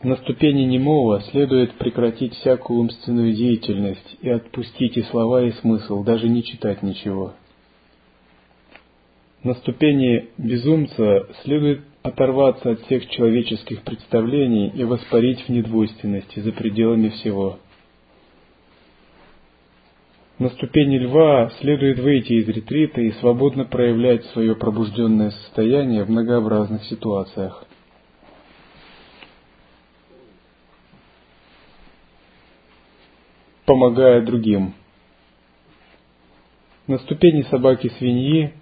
На 0.02 0.16
ступени 0.16 0.62
немого 0.64 1.20
следует 1.30 1.72
прекратить 1.72 2.34
всякую 2.34 2.80
умственную 2.80 3.32
деятельность 3.32 4.16
и 4.20 4.28
отпустить 4.28 4.96
и 4.96 5.02
слова, 5.02 5.42
и 5.42 5.52
смысл, 5.52 6.04
даже 6.04 6.28
не 6.28 6.44
читать 6.44 6.82
ничего. 6.82 7.32
На 9.42 9.54
ступени 9.54 10.28
безумца 10.38 11.26
следует 11.42 11.80
оторваться 12.02 12.72
от 12.72 12.80
всех 12.82 13.08
человеческих 13.08 13.82
представлений 13.82 14.68
и 14.68 14.84
воспарить 14.84 15.40
в 15.40 15.48
недвойственности 15.48 16.40
за 16.40 16.52
пределами 16.52 17.08
всего– 17.08 17.58
на 20.38 20.48
ступени 20.50 20.98
льва 20.98 21.50
следует 21.60 21.98
выйти 21.98 22.32
из 22.34 22.48
ретрита 22.48 23.00
и 23.00 23.12
свободно 23.12 23.64
проявлять 23.64 24.24
свое 24.26 24.56
пробужденное 24.56 25.30
состояние 25.30 26.04
в 26.04 26.10
многообразных 26.10 26.84
ситуациях. 26.84 27.64
помогая 33.66 34.20
другим. 34.22 34.74
На 36.86 36.98
ступени 36.98 37.42
собаки-свиньи 37.50 38.52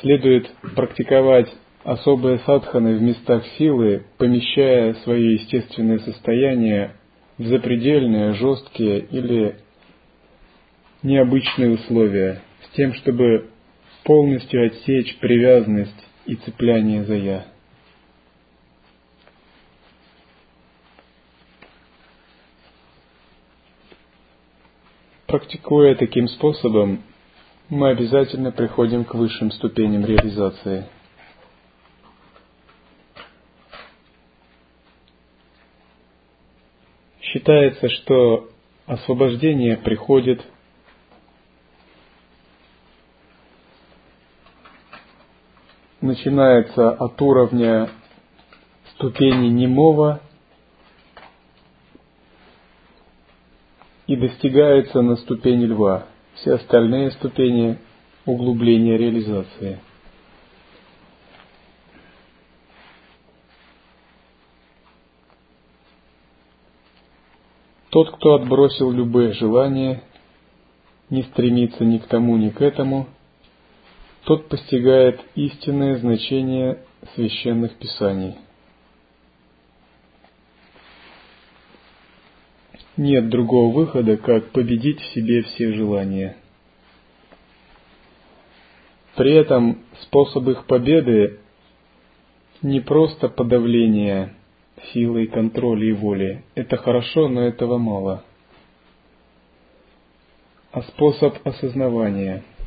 следует 0.00 0.50
практиковать 0.74 1.48
особые 1.84 2.40
садханы 2.40 2.96
в 2.96 3.02
местах 3.02 3.44
силы, 3.56 4.04
помещая 4.18 4.94
свое 5.04 5.34
естественное 5.34 6.00
состояние 6.00 6.96
в 7.38 7.46
запредельные, 7.46 8.34
жесткие 8.34 8.98
или 8.98 9.56
необычные 11.02 11.70
условия, 11.70 12.42
с 12.64 12.76
тем, 12.76 12.94
чтобы 12.94 13.50
полностью 14.04 14.66
отсечь 14.66 15.16
привязанность 15.18 16.06
и 16.26 16.34
цепляние 16.36 17.04
за 17.04 17.14
«я». 17.14 17.44
Практикуя 25.26 25.94
таким 25.94 26.26
способом, 26.26 27.02
мы 27.68 27.90
обязательно 27.90 28.50
приходим 28.50 29.04
к 29.04 29.12
высшим 29.12 29.50
ступеням 29.50 30.06
реализации. 30.06 30.86
Считается, 37.20 37.90
что 37.90 38.48
освобождение 38.86 39.76
приходит 39.76 40.42
начинается 46.00 46.90
от 46.90 47.20
уровня 47.20 47.90
ступени 48.94 49.48
немого 49.48 50.20
и 54.06 54.16
достигается 54.16 55.02
на 55.02 55.16
ступени 55.16 55.66
льва. 55.66 56.06
Все 56.34 56.54
остальные 56.54 57.10
ступени 57.12 57.78
углубления 58.24 58.96
реализации. 58.96 59.80
Тот, 67.90 68.14
кто 68.16 68.34
отбросил 68.34 68.92
любые 68.92 69.32
желания, 69.32 70.02
не 71.10 71.22
стремится 71.22 71.84
ни 71.84 71.98
к 71.98 72.06
тому, 72.06 72.36
ни 72.36 72.50
к 72.50 72.60
этому– 72.60 73.08
тот 74.28 74.46
постигает 74.50 75.22
истинное 75.36 75.96
значение 75.96 76.80
священных 77.14 77.76
писаний. 77.76 78.34
Нет 82.98 83.30
другого 83.30 83.74
выхода, 83.74 84.18
как 84.18 84.50
победить 84.50 85.00
в 85.00 85.14
себе 85.14 85.44
все 85.44 85.72
желания. 85.72 86.36
При 89.16 89.32
этом 89.32 89.78
способ 90.02 90.46
их 90.48 90.66
победы 90.66 91.40
не 92.60 92.80
просто 92.80 93.30
подавление 93.30 94.34
силы, 94.92 95.26
контроля 95.28 95.86
и 95.86 95.92
воли. 95.92 96.44
Это 96.54 96.76
хорошо, 96.76 97.28
но 97.28 97.44
этого 97.44 97.78
мало. 97.78 98.24
А 100.70 100.82
способ 100.82 101.34
осознавания– 101.46 102.44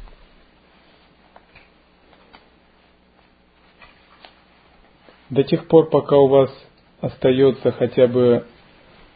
До 5.31 5.43
тех 5.43 5.67
пор, 5.67 5.89
пока 5.89 6.17
у 6.17 6.27
вас 6.27 6.51
остается 6.99 7.71
хотя 7.71 8.07
бы 8.07 8.45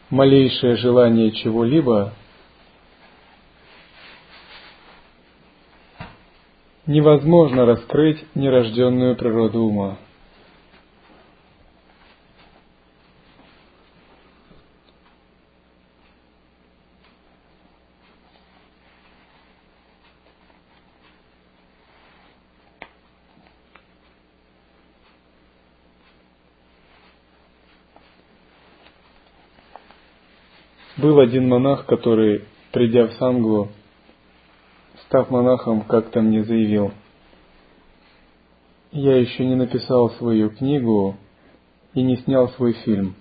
малейшее 0.08 0.76
желание 0.76 1.30
чего-либо, 1.30 2.14
невозможно 6.86 7.66
раскрыть 7.66 8.24
нерожденную 8.34 9.14
природу 9.14 9.64
ума. 9.64 9.98
Был 31.06 31.20
один 31.20 31.46
монах, 31.46 31.86
который, 31.86 32.42
придя 32.72 33.06
в 33.06 33.12
Сангу, 33.12 33.68
став 35.04 35.30
монахом, 35.30 35.82
как-то 35.82 36.20
мне 36.20 36.42
заявил, 36.42 36.90
я 38.90 39.16
еще 39.16 39.44
не 39.44 39.54
написал 39.54 40.10
свою 40.18 40.50
книгу 40.50 41.14
и 41.94 42.02
не 42.02 42.16
снял 42.16 42.48
свой 42.48 42.72
фильм. 42.72 43.14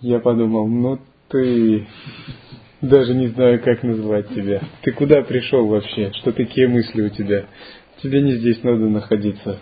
Я 0.00 0.18
подумал, 0.18 0.66
ну 0.66 0.98
ты 1.28 1.86
даже 2.80 3.14
не 3.14 3.28
знаю, 3.28 3.62
как 3.62 3.84
назвать 3.84 4.30
тебя. 4.30 4.62
Ты 4.82 4.90
куда 4.90 5.22
пришел 5.22 5.64
вообще? 5.68 6.10
Что 6.14 6.32
такие 6.32 6.66
мысли 6.66 7.02
у 7.02 7.08
тебя? 7.08 7.46
Тебе 8.02 8.20
не 8.20 8.32
здесь 8.32 8.60
надо 8.64 8.88
находиться. 8.88 9.60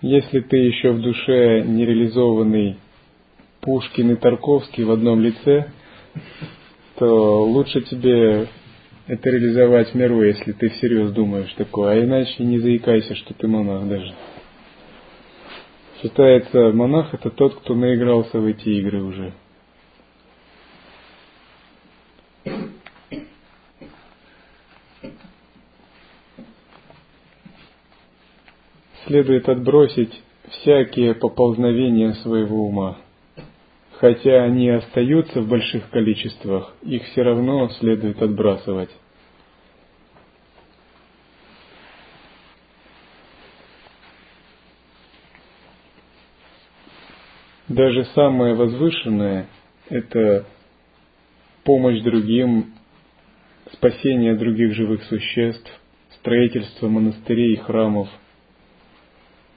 Если 0.00 0.40
ты 0.40 0.56
еще 0.56 0.92
в 0.92 1.02
душе 1.02 1.64
нереализованный 1.66 2.78
Пушкин 3.66 4.12
и 4.12 4.14
Тарковский 4.14 4.84
в 4.84 4.92
одном 4.92 5.20
лице, 5.20 5.72
то 7.00 7.42
лучше 7.42 7.80
тебе 7.80 8.46
это 9.08 9.28
реализовать 9.28 9.90
в 9.90 9.94
миру, 9.96 10.22
если 10.22 10.52
ты 10.52 10.68
всерьез 10.68 11.10
думаешь 11.10 11.52
такое, 11.54 11.90
а 11.90 12.04
иначе 12.04 12.44
не 12.44 12.60
заикайся, 12.60 13.16
что 13.16 13.34
ты 13.34 13.48
монах 13.48 13.88
даже. 13.88 14.14
Считается, 16.00 16.70
монах 16.72 17.12
это 17.12 17.28
тот, 17.28 17.56
кто 17.56 17.74
наигрался 17.74 18.38
в 18.38 18.46
эти 18.46 18.68
игры 18.68 19.02
уже. 19.02 19.32
Следует 29.06 29.48
отбросить 29.48 30.22
всякие 30.50 31.16
поползновения 31.16 32.12
своего 32.14 32.68
ума. 32.68 32.98
Хотя 33.98 34.44
они 34.44 34.68
остаются 34.68 35.40
в 35.40 35.48
больших 35.48 35.88
количествах, 35.88 36.74
их 36.82 37.02
все 37.04 37.22
равно 37.22 37.70
следует 37.80 38.20
отбрасывать. 38.20 38.90
Даже 47.68 48.04
самое 48.14 48.54
возвышенное– 48.54 49.48
это 49.88 50.44
помощь 51.64 52.02
другим, 52.02 52.74
спасение 53.72 54.34
других 54.34 54.74
живых 54.74 55.02
существ, 55.04 55.70
строительство 56.18 56.88
монастырей 56.88 57.54
и 57.54 57.56
храмов, 57.56 58.08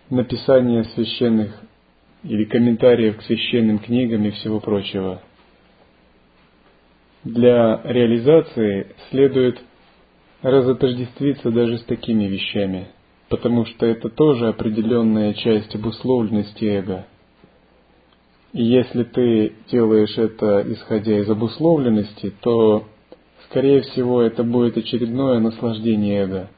написание 0.10 0.86
священных 0.86 1.62
или 2.24 2.46
комментариев 2.46 3.18
к 3.18 3.24
священным 3.24 3.80
книгам 3.80 4.26
и 4.26 4.32
всего 4.32 4.60
прочего. 4.60 5.22
Для 7.24 7.82
реализации 7.84 8.96
следует 9.10 9.62
разотождествиться 10.42 11.52
даже 11.52 11.78
с 11.78 11.84
такими 11.84 12.26
вещами, 12.26 12.88
потому 13.28 13.66
что 13.66 13.86
это 13.86 14.10
тоже 14.10 14.48
определенная 14.48 15.34
часть 15.34 15.76
обусловленности 15.76 16.66
эго. 16.66 17.06
И 18.54 18.64
если 18.64 19.04
ты 19.04 19.54
делаешь 19.70 20.18
это 20.18 20.64
исходя 20.74 21.20
из 21.20 21.30
обусловленности, 21.30 22.34
то, 22.42 22.88
скорее 23.46 23.82
всего, 23.82 24.22
это 24.22 24.44
будет 24.44 24.78
очередное 24.78 25.40
наслаждение 25.40 26.24
эго. 26.24 26.50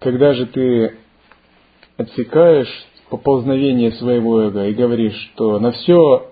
Когда 0.00 0.34
же 0.34 0.46
ты 0.46 0.96
отсекаешь 1.96 2.86
поползновение 3.12 3.92
своего 3.92 4.40
эго 4.40 4.66
и 4.68 4.72
говоришь, 4.72 5.32
что 5.34 5.58
на 5.58 5.72
все 5.72 6.30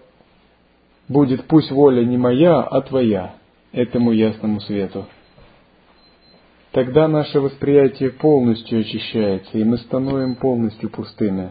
будет 1.08 1.44
пусть 1.44 1.70
воля 1.70 2.02
не 2.06 2.16
моя, 2.16 2.62
а 2.62 2.80
твоя, 2.80 3.34
этому 3.70 4.12
ясному 4.12 4.60
свету. 4.62 5.04
Тогда 6.72 7.06
наше 7.06 7.38
восприятие 7.38 8.12
полностью 8.12 8.80
очищается, 8.80 9.58
и 9.58 9.64
мы 9.64 9.76
становим 9.76 10.36
полностью 10.36 10.88
пустыми. 10.88 11.50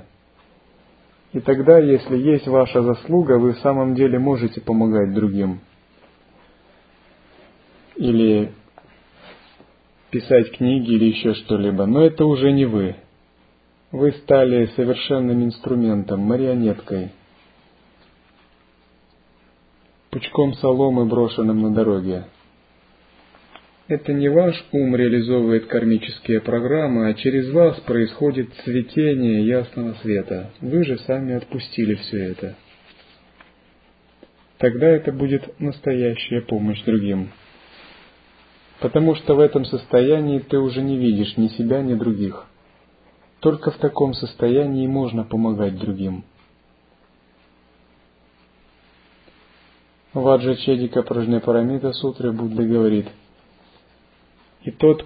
И 1.34 1.40
тогда, 1.42 1.78
если 1.78 2.18
есть 2.18 2.48
ваша 2.48 2.82
заслуга, 2.82 3.38
вы 3.38 3.54
в 3.54 3.60
самом 3.60 3.94
деле 3.94 4.18
можете 4.18 4.62
помогать 4.62 5.14
другим. 5.14 5.60
Или 7.98 8.52
писать 10.10 10.58
книги 10.58 10.90
или 10.90 11.06
еще 11.06 11.36
что-либо, 11.36 11.86
но 11.86 12.04
это 12.04 12.26
уже 12.26 12.52
не 12.52 12.66
вы. 12.66 12.96
Вы 13.92 14.12
стали 14.12 14.68
совершенным 14.76 15.44
инструментом, 15.46 16.20
марионеткой, 16.20 17.10
пучком 20.12 20.54
соломы, 20.56 21.06
брошенным 21.06 21.62
на 21.64 21.74
дороге. 21.74 22.26
Это 23.88 24.14
не 24.14 24.30
ваш 24.30 24.64
ум 24.72 24.96
реализовывает 24.96 25.66
кармические 25.66 26.42
программы, 26.42 27.10
а 27.10 27.16
через 27.16 27.50
вас 27.52 27.80
происходит 27.80 28.54
цветение 28.64 29.48
ясного 29.48 29.96
света. 30.04 30.52
Вы 30.62 30.86
же 30.86 31.00
сами 31.00 31.34
отпустили 31.34 31.96
все 31.96 32.18
это. 32.26 32.56
Тогда 34.60 34.88
это 34.88 35.12
будет 35.12 35.60
настоящая 35.60 36.42
помощь 36.42 36.84
другим. 36.84 37.32
Потому 38.80 39.16
что 39.16 39.34
в 39.34 39.40
этом 39.40 39.66
состоянии 39.66 40.38
ты 40.38 40.60
уже 40.60 40.84
не 40.84 40.98
видишь 40.98 41.36
ни 41.38 41.48
себя, 41.48 41.82
ни 41.82 41.96
других. 41.96 42.49
Только 43.40 43.72
в 43.72 43.78
таком 43.78 44.14
состоянии 44.14 44.86
можно 44.88 45.24
помогать 45.24 45.78
другим. 45.78 46.24
В 50.14 50.28
Аджа 50.28 50.56
Чедика 50.56 51.04
Прajнапарамита 51.04 51.94
Сутре 51.94 52.32
Будда 52.32 52.64
говорит, 52.64 53.08
и 54.64 54.72
тот 54.72 55.06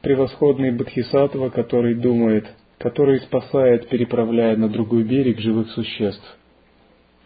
превосходный 0.00 0.70
Бодхисаттва, 0.70 1.50
который 1.50 1.94
думает, 1.94 2.46
который 2.78 3.20
спасает, 3.20 3.88
переправляя 3.88 4.56
на 4.56 4.68
другой 4.68 5.02
берег 5.02 5.40
живых 5.40 5.70
существ, 5.72 6.38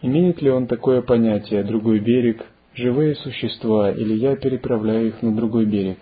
имеет 0.01 0.41
ли 0.41 0.49
он 0.49 0.67
такое 0.67 1.01
понятие 1.01 1.63
«другой 1.63 1.99
берег», 1.99 2.45
«живые 2.73 3.15
существа» 3.15 3.91
или 3.91 4.13
«я 4.15 4.35
переправляю 4.35 5.09
их 5.09 5.21
на 5.21 5.33
другой 5.33 5.65
берег»? 5.65 5.99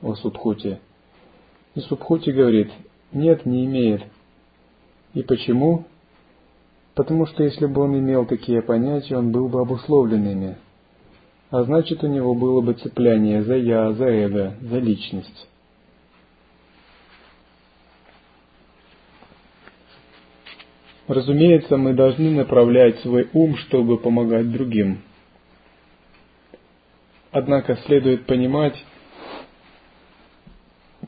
О 0.00 0.14
Субхути. 0.14 0.80
И 1.76 1.80
Субхути 1.80 2.30
говорит, 2.30 2.70
нет, 3.14 3.46
не 3.46 3.64
имеет. 3.64 4.02
И 5.14 5.22
почему? 5.22 5.86
Потому 6.94 7.26
что 7.26 7.42
если 7.42 7.66
бы 7.66 7.82
он 7.82 7.98
имел 7.98 8.26
такие 8.26 8.62
понятия, 8.62 9.16
он 9.16 9.32
был 9.32 9.48
бы 9.48 9.60
обусловлен 9.60 10.28
ими. 10.28 10.56
А 11.50 11.62
значит, 11.64 12.02
у 12.02 12.08
него 12.08 12.34
было 12.34 12.60
бы 12.60 12.74
цепляние 12.74 13.42
за 13.42 13.54
«я», 13.54 13.92
за 13.92 14.06
эго, 14.06 14.54
за 14.60 14.78
личность. 14.78 15.48
Разумеется, 21.06 21.76
мы 21.76 21.92
должны 21.92 22.30
направлять 22.30 22.98
свой 23.00 23.28
ум, 23.34 23.56
чтобы 23.56 23.98
помогать 23.98 24.50
другим. 24.50 25.02
Однако 27.30 27.76
следует 27.86 28.26
понимать, 28.26 28.74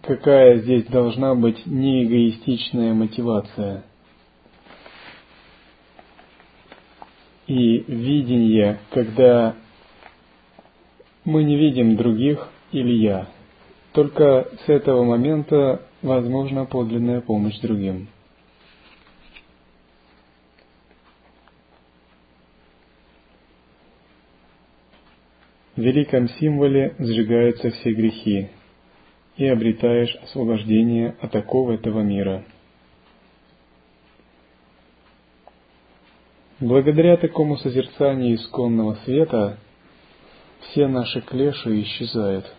какая 0.03 0.59
здесь 0.59 0.85
должна 0.87 1.35
быть 1.35 1.67
неэгоистичная 1.67 2.95
мотивация. 2.95 3.85
И 7.47 7.79
видение, 7.87 8.79
когда 8.91 9.55
мы 11.25 11.45
не 11.45 11.57
видим 11.57 11.97
других 11.97 12.49
или 12.73 12.93
я. 12.93 13.29
Только 13.93 14.49
с 14.65 14.69
этого 14.69 15.05
момента 15.05 15.83
возможна 16.03 16.65
подлинная 16.67 17.21
помощь 17.21 17.59
другим. 17.61 18.09
В 25.77 25.81
великом 25.81 26.29
символе 26.29 26.95
сжигаются 26.99 27.71
все 27.71 27.93
грехи, 27.93 28.49
и 29.37 29.47
обретаешь 29.47 30.15
освобождение 30.23 31.15
от 31.21 31.35
оков 31.35 31.71
этого 31.71 32.01
мира. 32.01 32.45
Благодаря 36.59 37.19
такому 37.19 37.59
созерцанию 37.59 38.37
исконного 38.37 38.95
света 39.05 39.59
все 40.61 40.89
наши 40.89 41.21
клеши 41.21 41.83
исчезают. 41.83 42.51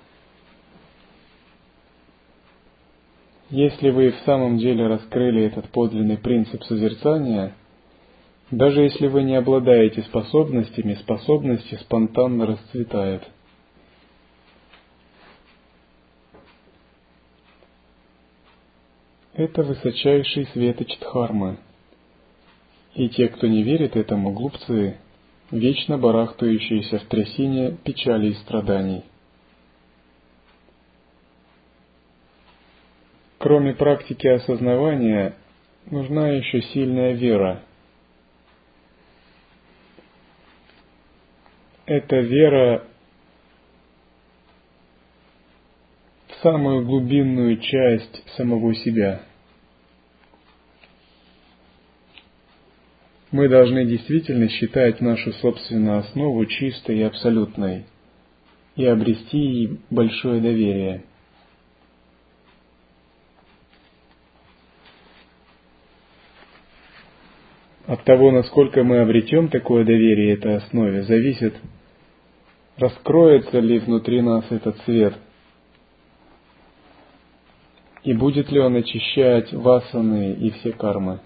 Если 3.50 3.90
вы 3.90 4.12
в 4.12 4.20
самом 4.26 4.58
деле 4.58 4.88
раскрыли 4.88 5.44
этот 5.44 5.70
подлинный 5.70 6.18
принцип 6.18 6.64
созерцания, 6.64 7.56
даже 8.52 8.82
если 8.82 9.08
вы 9.08 9.24
не 9.24 9.36
обладаете 9.36 10.04
способностями, 10.04 10.94
способности 10.96 11.76
спонтанно 11.76 12.46
расцветают– 12.46 13.28
Это 19.38 19.62
высочайший 19.62 20.48
светоч 20.48 20.98
Дхармы. 20.98 21.58
И 22.96 23.08
те, 23.10 23.28
кто 23.28 23.46
не 23.46 23.62
верит 23.62 23.96
этому, 23.96 24.32
глупцы, 24.32 24.98
вечно 25.52 26.00
барахтающиеся 26.00 26.98
в 26.98 27.04
трясине 27.04 27.78
печали 27.84 28.30
и 28.30 28.34
страданий. 28.34 29.04
Кроме 33.38 33.76
практики 33.76 34.26
осознавания, 34.26 35.36
нужна 35.86 36.30
еще 36.30 36.64
сильная 36.74 37.12
вера. 37.12 37.62
Эта 41.86 42.16
вера 42.22 42.84
в 46.26 46.27
самую 46.42 46.86
глубинную 46.86 47.58
часть 47.58 48.24
самого 48.36 48.74
себя. 48.76 49.22
Мы 53.32 53.50
должны 53.50 53.86
действительно 53.86 54.48
считать 54.48 55.02
нашу 55.02 55.34
собственную 55.34 56.00
основу 56.00 56.46
чистой 56.46 57.00
и 57.00 57.04
абсолютной 57.04 57.86
и 58.76 58.86
обрести 58.86 59.38
ей 59.38 59.80
большое 59.90 60.40
доверие– 60.42 61.04
От 67.88 68.04
того, 68.04 68.32
насколько 68.32 68.84
мы 68.84 69.00
обретем 69.00 69.48
такое 69.48 69.86
доверие 69.86 70.34
этой 70.34 70.58
основе, 70.58 71.04
зависит, 71.04 71.56
раскроется 72.76 73.60
ли 73.62 73.80
внутри 73.80 74.22
нас 74.22 74.44
этот 74.50 74.78
свет, 74.82 75.14
и 78.08 78.14
будет 78.14 78.50
ли 78.50 78.60
он 78.62 78.74
очищать 78.78 79.52
васаны 79.52 80.32
и 80.32 80.50
все 80.52 80.72
кармы. 80.72 81.20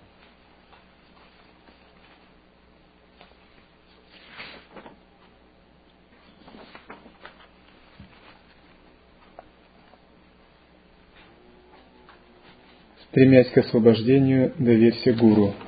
Стремясь 13.10 13.52
к 13.52 13.60
освобождению, 13.60 14.52
доверься 14.58 15.14
гуру– 15.14 15.54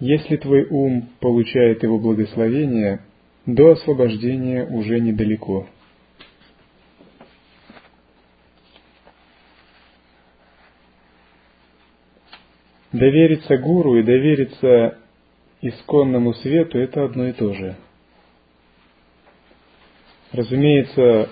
если 0.00 0.36
твой 0.36 0.66
ум 0.70 1.10
получает 1.20 1.82
его 1.82 1.98
благословение, 1.98 3.00
до 3.44 3.72
освобождения 3.72 4.64
уже 4.64 4.98
недалеко. 4.98 5.66
Довериться 12.92 13.56
гуру 13.56 13.98
и 13.98 14.02
довериться 14.02 14.98
исконному 15.60 16.34
свету– 16.34 16.78
это 16.80 17.04
одно 17.04 17.28
и 17.28 17.32
то 17.32 17.52
же. 17.54 17.76
Разумеется, 20.32 21.28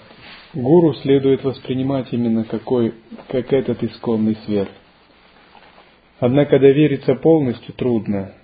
гуру 0.55 0.95
следует 0.95 1.43
воспринимать 1.43 2.13
именно 2.13 2.45
какой, 2.45 2.95
как 3.29 3.53
этот 3.53 3.83
исконный 3.83 4.37
свет. 4.47 4.69
Однако 6.21 6.59
довериться 6.59 7.15
полностью 7.15 7.75
трудно– 7.75 8.33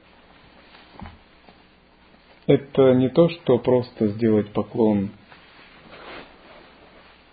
это 2.46 2.92
не 2.94 3.08
то, 3.08 3.28
что 3.30 3.58
просто 3.58 4.08
сделать 4.08 4.50
поклон. 4.50 5.10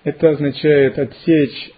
Это 0.03 0.29
означает 0.29 0.97
отсечь 0.97 1.73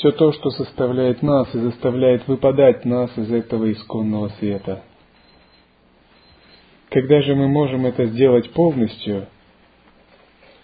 все 0.00 0.12
то, 0.12 0.32
что 0.32 0.48
составляет 0.50 1.20
нас 1.20 1.54
и 1.54 1.58
заставляет 1.58 2.26
выпадать 2.26 2.86
нас 2.86 3.16
из 3.18 3.30
этого 3.30 3.70
исконного 3.70 4.28
света. 4.38 4.82
Когда 6.88 7.20
же 7.20 7.34
мы 7.34 7.48
можем 7.48 7.84
это 7.84 8.06
сделать 8.06 8.50
полностью, 8.52 9.26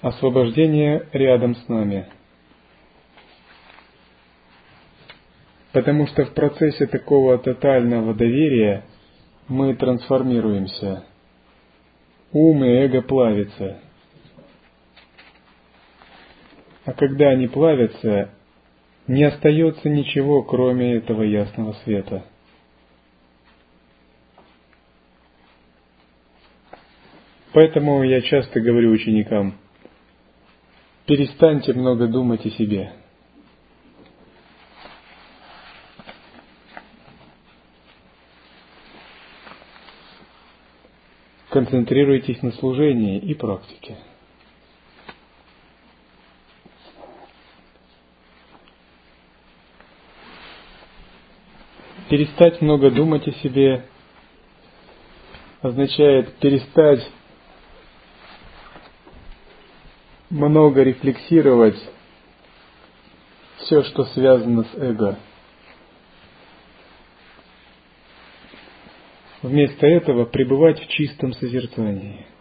освобождение 0.01 1.07
рядом 1.12 1.55
с 1.55 1.68
нами– 1.68 2.09
Потому 5.76 6.07
что 6.07 6.24
в 6.24 6.32
процессе 6.32 6.87
такого 6.87 7.37
тотального 7.37 8.14
доверия 8.14 8.84
мы 9.47 9.74
трансформируемся. 9.74 11.05
Ум 12.32 12.64
и 12.64 12.68
эго 12.68 13.03
плавятся. 13.03 13.80
А 16.87 16.95
когда 16.95 17.28
они 17.28 17.47
плавятся, 17.49 18.30
не 19.07 19.25
остается 19.25 19.89
ничего, 19.89 20.43
кроме 20.43 20.97
этого 20.97 21.23
ясного 21.23 21.73
света. 21.85 22.25
Поэтому 27.53 28.03
я 28.03 28.21
часто 28.21 28.61
говорю 28.61 28.91
ученикам, 28.91 29.55
перестаньте 31.07 31.73
много 31.73 32.07
думать 32.07 32.45
о 32.45 32.51
себе– 32.51 32.93
концентрируйтесь 41.57 42.43
на 42.43 42.53
служении 42.53 43.19
и 43.19 43.33
практике. 43.33 43.97
Перестать 52.09 52.61
много 52.61 52.91
думать 52.91 53.27
о 53.27 53.33
себе 53.33 53.85
означает 55.61 56.35
перестать 56.37 57.07
много 60.31 60.83
рефлексировать 60.83 61.79
все, 63.59 63.83
что 63.83 64.05
связано 64.05 64.65
с 64.65 64.75
эго– 64.75 65.19
Вместо 69.43 69.87
этого 69.87 70.25
пребывать 70.25 70.81
в 70.81 70.89
чистом 70.89 71.33
созерцании– 71.35 72.27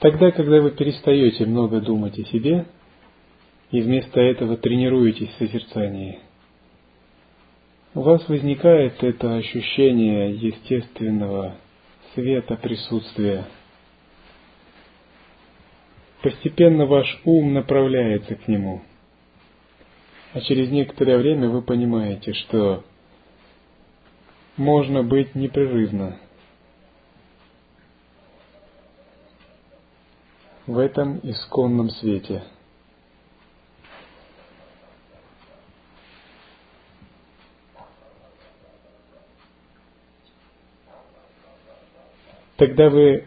Тогда, 0.00 0.30
когда 0.30 0.60
вы 0.60 0.70
перестаете 0.70 1.44
много 1.44 1.80
думать 1.80 2.18
о 2.18 2.24
себе 2.24 2.66
и 3.72 3.80
вместо 3.80 4.20
этого 4.20 4.56
тренируетесь 4.56 5.28
в 5.30 5.38
созерцании, 5.38 6.20
у 7.94 8.02
вас 8.02 8.26
возникает 8.28 9.02
это 9.02 9.34
ощущение 9.34 10.30
естественного 10.30 11.56
света 12.14 12.56
присутствия. 12.56 13.44
Постепенно 16.22 16.86
ваш 16.86 17.20
ум 17.24 17.54
направляется 17.54 18.36
к 18.36 18.46
нему, 18.46 18.82
а 20.32 20.40
через 20.42 20.70
некоторое 20.70 21.18
время 21.18 21.48
вы 21.48 21.60
понимаете, 21.60 22.34
что 22.34 22.84
можно 24.56 25.02
быть 25.02 25.34
непрерывно– 25.34 26.18
в 30.68 30.78
этом 30.78 31.18
исконном 31.24 31.90
свете. 31.90 32.44
тогда 42.58 42.90
вы 42.90 43.24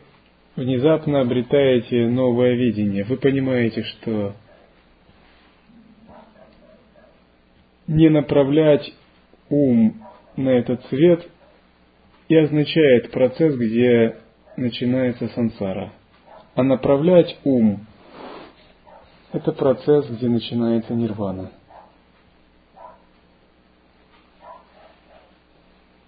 внезапно 0.56 1.22
обретаете 1.22 2.08
новое 2.08 2.54
видение. 2.54 3.04
Вы 3.04 3.18
понимаете, 3.18 3.82
что 3.84 4.36
не 7.88 8.10
направлять 8.10 8.94
ум 9.50 9.96
на 10.36 10.50
этот 10.50 10.86
свет 10.88 11.28
и 12.28 12.36
означает 12.36 13.12
процесс, 13.12 13.56
где 13.56 14.18
начинается 14.58 15.28
сансара. 15.30 15.92
А 16.54 16.64
направлять 16.64 17.38
ум– 17.46 17.86
это 19.32 19.54
процесс, 19.54 20.06
где 20.10 20.28
начинается 20.28 20.94
нирвана. 20.94 21.52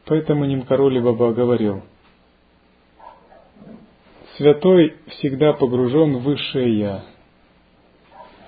Поэтому 0.06 0.44
Нимкароли 0.46 1.00
Баба 1.00 1.32
говорил, 1.32 1.82
«Святой 4.36 4.98
всегда 5.08 5.54
погружен 5.54 6.18
в 6.18 6.24
высшее 6.24 6.78
Я. 6.78 7.04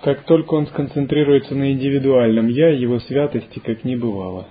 Как 0.02 0.26
только 0.26 0.56
он 0.56 0.68
сконцентрируется 0.68 1.56
на 1.56 1.72
индивидуальном 1.72 2.48
Я, 2.50 2.72
его 2.72 3.00
святости 3.00 3.60
как 3.60 3.86
не 3.86 3.96
бывало». 3.96 4.48